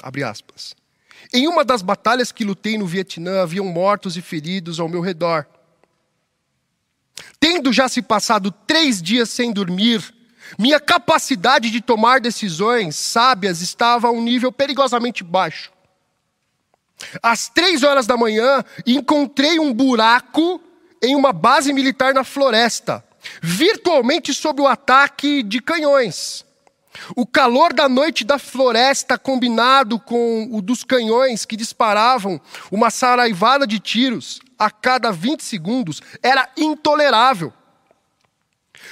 Abre 0.00 0.22
aspas. 0.22 0.76
Em 1.32 1.46
uma 1.46 1.64
das 1.64 1.82
batalhas 1.82 2.32
que 2.32 2.44
lutei 2.44 2.76
no 2.76 2.86
Vietnã, 2.86 3.42
haviam 3.42 3.64
mortos 3.66 4.16
e 4.16 4.22
feridos 4.22 4.80
ao 4.80 4.88
meu 4.88 5.00
redor. 5.00 5.46
Tendo 7.38 7.72
já 7.72 7.88
se 7.88 8.02
passado 8.02 8.50
três 8.50 9.00
dias 9.00 9.30
sem 9.30 9.52
dormir, 9.52 10.14
minha 10.58 10.80
capacidade 10.80 11.70
de 11.70 11.80
tomar 11.80 12.20
decisões 12.20 12.96
sábias 12.96 13.60
estava 13.60 14.08
a 14.08 14.10
um 14.10 14.22
nível 14.22 14.50
perigosamente 14.50 15.22
baixo. 15.22 15.70
Às 17.22 17.48
três 17.48 17.82
horas 17.82 18.06
da 18.06 18.16
manhã, 18.16 18.64
encontrei 18.86 19.58
um 19.58 19.72
buraco 19.72 20.60
em 21.02 21.16
uma 21.16 21.32
base 21.32 21.72
militar 21.72 22.12
na 22.12 22.24
floresta, 22.24 23.02
virtualmente 23.42 24.34
sob 24.34 24.60
o 24.60 24.66
ataque 24.66 25.42
de 25.42 25.60
canhões. 25.60 26.44
O 27.16 27.26
calor 27.26 27.72
da 27.72 27.88
noite 27.88 28.24
da 28.24 28.38
floresta, 28.38 29.18
combinado 29.18 29.98
com 29.98 30.48
o 30.50 30.60
dos 30.60 30.84
canhões 30.84 31.44
que 31.44 31.56
disparavam 31.56 32.40
uma 32.70 32.90
saraivada 32.90 33.66
de 33.66 33.78
tiros 33.78 34.40
a 34.58 34.70
cada 34.70 35.10
20 35.10 35.42
segundos, 35.42 36.00
era 36.22 36.48
intolerável. 36.56 37.52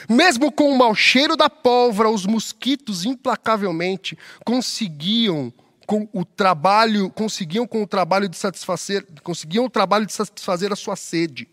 Mesmo 0.08 0.52
com 0.52 0.70
o 0.70 0.78
mau 0.78 0.94
cheiro 0.94 1.36
da 1.36 1.48
pólvora, 1.48 2.10
os 2.10 2.26
mosquitos 2.26 3.04
implacavelmente 3.04 4.18
conseguiam 4.44 5.52
com 5.86 6.06
o 6.12 6.24
trabalho, 6.24 7.10
conseguiam 7.10 7.66
com 7.66 7.82
o 7.82 7.86
trabalho 7.86 8.28
de 8.28 8.36
satisfazer, 8.36 9.06
conseguiam 9.22 9.64
o 9.64 9.70
trabalho 9.70 10.04
de 10.04 10.12
satisfazer 10.12 10.70
a 10.72 10.76
sua 10.76 10.96
sede. 10.96 11.48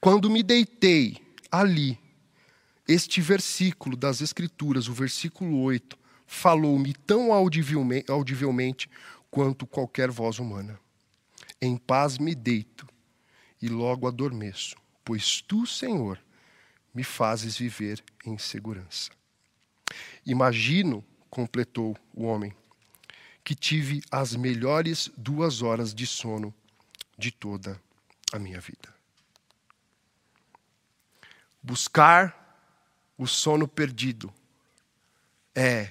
Quando 0.00 0.28
me 0.28 0.42
deitei 0.42 1.16
ali, 1.50 1.98
este 2.88 3.20
versículo 3.20 3.94
das 3.94 4.22
Escrituras, 4.22 4.88
o 4.88 4.94
versículo 4.94 5.60
8, 5.60 5.98
falou-me 6.26 6.94
tão 6.94 7.30
audivelmente 7.32 8.90
quanto 9.30 9.66
qualquer 9.66 10.10
voz 10.10 10.38
humana. 10.38 10.80
Em 11.60 11.76
paz 11.76 12.16
me 12.16 12.34
deito 12.34 12.88
e 13.60 13.68
logo 13.68 14.08
adormeço, 14.08 14.74
pois 15.04 15.42
tu, 15.42 15.66
Senhor, 15.66 16.18
me 16.94 17.04
fazes 17.04 17.58
viver 17.58 18.02
em 18.24 18.38
segurança. 18.38 19.10
Imagino, 20.24 21.04
completou 21.28 21.94
o 22.14 22.24
homem, 22.24 22.54
que 23.44 23.54
tive 23.54 24.02
as 24.10 24.34
melhores 24.34 25.10
duas 25.16 25.60
horas 25.60 25.94
de 25.94 26.06
sono 26.06 26.54
de 27.18 27.30
toda 27.30 27.80
a 28.32 28.38
minha 28.38 28.60
vida. 28.60 28.94
Buscar 31.62 32.37
o 33.18 33.26
sono 33.26 33.66
perdido 33.66 34.32
é, 35.54 35.90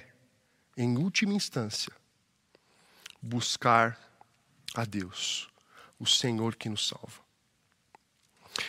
em 0.74 0.96
última 0.96 1.34
instância, 1.34 1.92
buscar 3.20 3.98
a 4.74 4.86
Deus, 4.86 5.50
o 6.00 6.06
Senhor 6.06 6.56
que 6.56 6.70
nos 6.70 6.88
salva. 6.88 7.28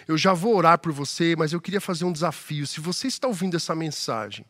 Eu 0.06 0.18
já 0.18 0.34
vou 0.34 0.56
orar 0.56 0.78
por 0.78 0.92
você, 0.92 1.36
mas 1.38 1.54
eu 1.54 1.62
queria 1.62 1.80
fazer 1.80 2.04
um 2.04 2.12
desafio. 2.12 2.68
Se 2.68 2.82
você 2.82 3.08
está 3.08 3.28
ouvindo 3.28 3.56
essa 3.56 3.74
mensagem 3.74 4.46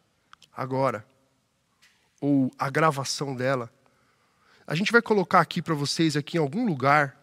agora, 0.51 1.05
ou 2.19 2.51
a 2.57 2.69
gravação 2.69 3.35
dela, 3.35 3.71
a 4.65 4.75
gente 4.75 4.91
vai 4.91 5.01
colocar 5.01 5.39
aqui 5.39 5.61
para 5.61 5.75
vocês, 5.75 6.17
aqui 6.17 6.37
em 6.37 6.39
algum 6.39 6.65
lugar, 6.65 7.17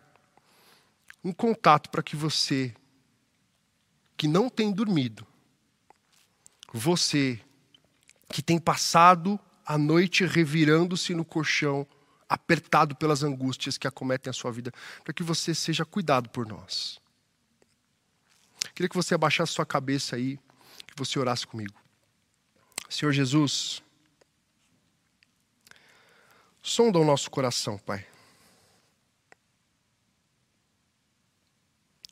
um 1.23 1.33
contato 1.33 1.91
para 1.91 2.03
que 2.03 2.17
você, 2.17 2.75
que 4.17 4.29
não 4.29 4.49
tem 4.49 4.73
dormido, 4.73 5.27
você 6.77 7.41
que 8.29 8.43
tem 8.43 8.59
passado 8.59 9.41
a 9.65 9.79
noite 9.79 10.25
revirando-se 10.25 11.15
no 11.15 11.25
colchão, 11.25 11.87
apertado 12.29 12.95
pelas 12.95 13.23
angústias 13.23 13.79
que 13.79 13.87
acometem 13.87 14.31
a 14.31 14.33
sua 14.33 14.53
vida, 14.53 14.73
para 15.03 15.13
que 15.13 15.23
você 15.23 15.55
seja 15.55 15.85
cuidado 15.85 16.29
por 16.29 16.47
nós. 16.47 17.01
Queria 18.75 18.89
que 18.89 18.97
você 18.97 19.15
abaixasse 19.15 19.53
sua 19.53 19.65
cabeça 19.65 20.17
aí, 20.17 20.39
que 20.87 20.95
você 20.97 21.19
orasse 21.19 21.47
comigo. 21.47 21.75
Senhor 22.89 23.13
Jesus, 23.13 23.83
sonda 26.63 26.99
o 26.99 27.05
nosso 27.05 27.31
coração, 27.31 27.79
Pai. 27.79 28.07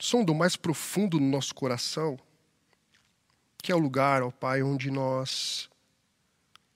Sonda 0.00 0.32
o 0.32 0.34
mais 0.34 0.56
profundo 0.56 1.20
no 1.20 1.28
nosso 1.28 1.54
coração, 1.54 2.18
que 3.64 3.72
é 3.72 3.74
o 3.74 3.78
lugar, 3.78 4.22
ó 4.22 4.30
Pai, 4.30 4.62
onde 4.62 4.90
nós 4.90 5.70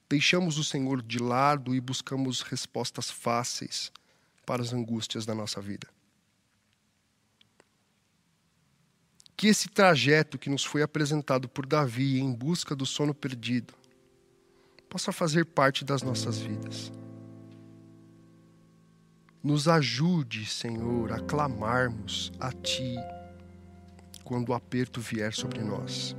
deixamos 0.09 0.57
o 0.57 0.65
Senhor 0.65 1.03
de 1.03 1.19
lado 1.19 1.75
e 1.75 1.81
buscamos 1.83 2.41
respostas 2.41 3.11
fáceis 3.11 3.93
para 4.47 4.63
as 4.63 4.73
angústias 4.73 5.27
da 5.27 5.35
nossa 5.35 5.61
vida. 5.61 5.87
Que 9.37 9.49
esse 9.49 9.69
trajeto 9.69 10.39
que 10.39 10.49
nos 10.49 10.65
foi 10.65 10.81
apresentado 10.81 11.47
por 11.47 11.67
Davi 11.67 12.21
em 12.21 12.33
busca 12.33 12.75
do 12.75 12.87
sono 12.87 13.13
perdido 13.13 13.75
possa 14.89 15.13
fazer 15.13 15.45
parte 15.45 15.85
das 15.85 16.03
nossas 16.03 16.39
vidas. 16.39 16.91
Nos 19.43 19.69
ajude, 19.69 20.47
Senhor, 20.47 21.13
a 21.13 21.21
clamarmos 21.21 22.33
a 22.41 22.51
Ti 22.51 22.97
quando 24.25 24.49
o 24.49 24.55
aperto 24.55 25.03
vier 25.03 25.35
sobre 25.35 25.63
nós. 25.63 26.17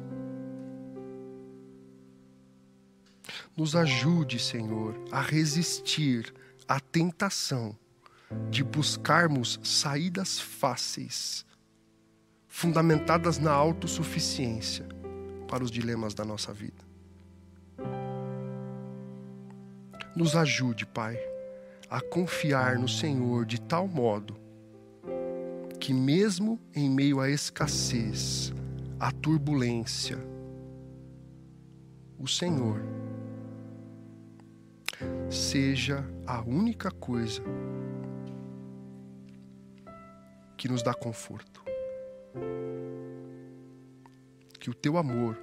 Nos 3.60 3.76
ajude, 3.76 4.40
Senhor, 4.40 4.96
a 5.12 5.20
resistir 5.20 6.34
à 6.66 6.80
tentação 6.80 7.76
de 8.50 8.64
buscarmos 8.64 9.60
saídas 9.62 10.40
fáceis, 10.40 11.46
fundamentadas 12.48 13.38
na 13.38 13.52
autossuficiência 13.52 14.88
para 15.46 15.62
os 15.62 15.70
dilemas 15.70 16.14
da 16.14 16.24
nossa 16.24 16.54
vida. 16.54 16.82
Nos 20.16 20.38
ajude, 20.38 20.86
Pai, 20.86 21.20
a 21.90 22.00
confiar 22.00 22.80
no 22.80 22.88
Senhor 22.88 23.46
de 23.46 23.60
tal 23.60 23.90
modo 23.90 24.38
que, 25.82 25.94
mesmo 25.94 26.58
em 26.74 26.90
meio 26.90 27.20
à 27.20 27.30
escassez, 27.30 28.54
à 28.98 29.12
turbulência, 29.12 30.18
o 32.18 32.26
Senhor 32.26 32.99
seja 35.30 36.04
a 36.26 36.42
única 36.42 36.90
coisa 36.90 37.42
que 40.58 40.68
nos 40.68 40.82
dá 40.82 40.94
conforto. 40.94 41.64
Que 44.60 44.70
o 44.70 44.74
teu 44.74 44.98
amor, 44.98 45.38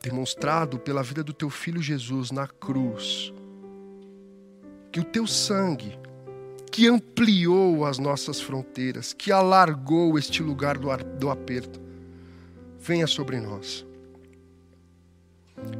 demonstrado 0.00 0.78
pela 0.78 1.02
vida 1.02 1.22
do 1.22 1.32
teu 1.32 1.50
filho 1.50 1.82
Jesus 1.82 2.30
na 2.30 2.46
cruz, 2.46 3.32
que 4.90 5.00
o 5.00 5.04
teu 5.04 5.26
sangue, 5.26 5.98
que 6.70 6.88
ampliou 6.88 7.84
as 7.84 7.98
nossas 7.98 8.40
fronteiras, 8.40 9.12
que 9.12 9.30
alargou 9.32 10.18
este 10.18 10.42
lugar 10.42 10.78
do, 10.78 11.30
aperto, 11.30 11.80
venha 12.78 13.06
sobre 13.06 13.40
nós 13.40 13.86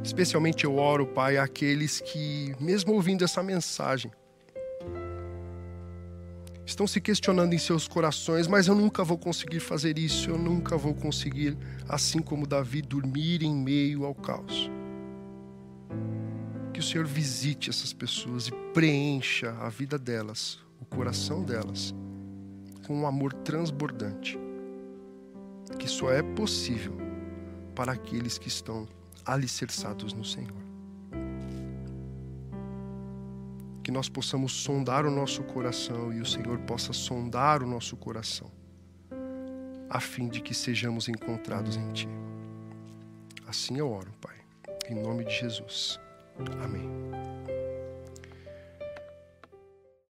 Especialmente 0.07 0.63
eu 0.63 0.77
oro, 0.77 1.05
Pai, 1.05 1.37
àqueles 1.37 1.99
que, 1.99 2.55
mesmo 2.61 2.93
ouvindo 2.93 3.25
essa 3.25 3.43
mensagem, 3.43 4.09
estão 6.65 6.87
se 6.87 7.01
questionando 7.01 7.51
em 7.51 7.57
seus 7.57 7.89
corações, 7.89 8.47
mas 8.47 8.67
eu 8.67 8.73
nunca 8.73 9.03
vou 9.03 9.17
conseguir 9.17 9.59
fazer 9.59 9.99
isso, 9.99 10.29
eu 10.29 10.37
nunca 10.37 10.77
vou 10.77 10.93
conseguir, 10.93 11.57
assim 11.89 12.19
como 12.19 12.47
Davi, 12.47 12.81
dormir 12.81 13.43
em 13.43 13.53
meio 13.53 14.05
ao 14.05 14.15
caos. 14.15 14.71
Que 16.73 16.79
o 16.79 16.83
Senhor 16.83 17.05
visite 17.05 17.69
essas 17.69 17.91
pessoas 17.91 18.47
e 18.47 18.51
preencha 18.73 19.51
a 19.59 19.67
vida 19.67 19.99
delas, 19.99 20.57
o 20.79 20.85
coração 20.85 21.43
delas, 21.43 21.93
com 22.87 23.01
um 23.01 23.05
amor 23.05 23.33
transbordante, 23.33 24.39
que 25.77 25.89
só 25.89 26.09
é 26.13 26.23
possível 26.23 26.95
para 27.75 27.91
aqueles 27.91 28.37
que 28.37 28.47
estão 28.47 28.87
alicerçados 29.27 30.13
no 30.13 30.23
Senhor. 30.23 30.65
Que 33.83 33.91
nós 33.91 34.09
possamos 34.09 34.53
sondar 34.53 35.05
o 35.05 35.11
nosso 35.11 35.43
coração 35.43 36.13
e 36.13 36.19
o 36.19 36.25
Senhor 36.25 36.57
possa 36.59 36.93
sondar 36.93 37.61
o 37.61 37.67
nosso 37.67 37.95
coração, 37.95 38.51
a 39.89 39.99
fim 39.99 40.27
de 40.27 40.41
que 40.41 40.53
sejamos 40.53 41.07
encontrados 41.07 41.77
em 41.77 41.93
Ti. 41.93 42.09
Assim 43.47 43.77
eu 43.77 43.89
oro, 43.89 44.11
Pai, 44.19 44.35
em 44.89 44.95
nome 45.01 45.23
de 45.23 45.31
Jesus. 45.31 45.99
Amém. 46.61 47.26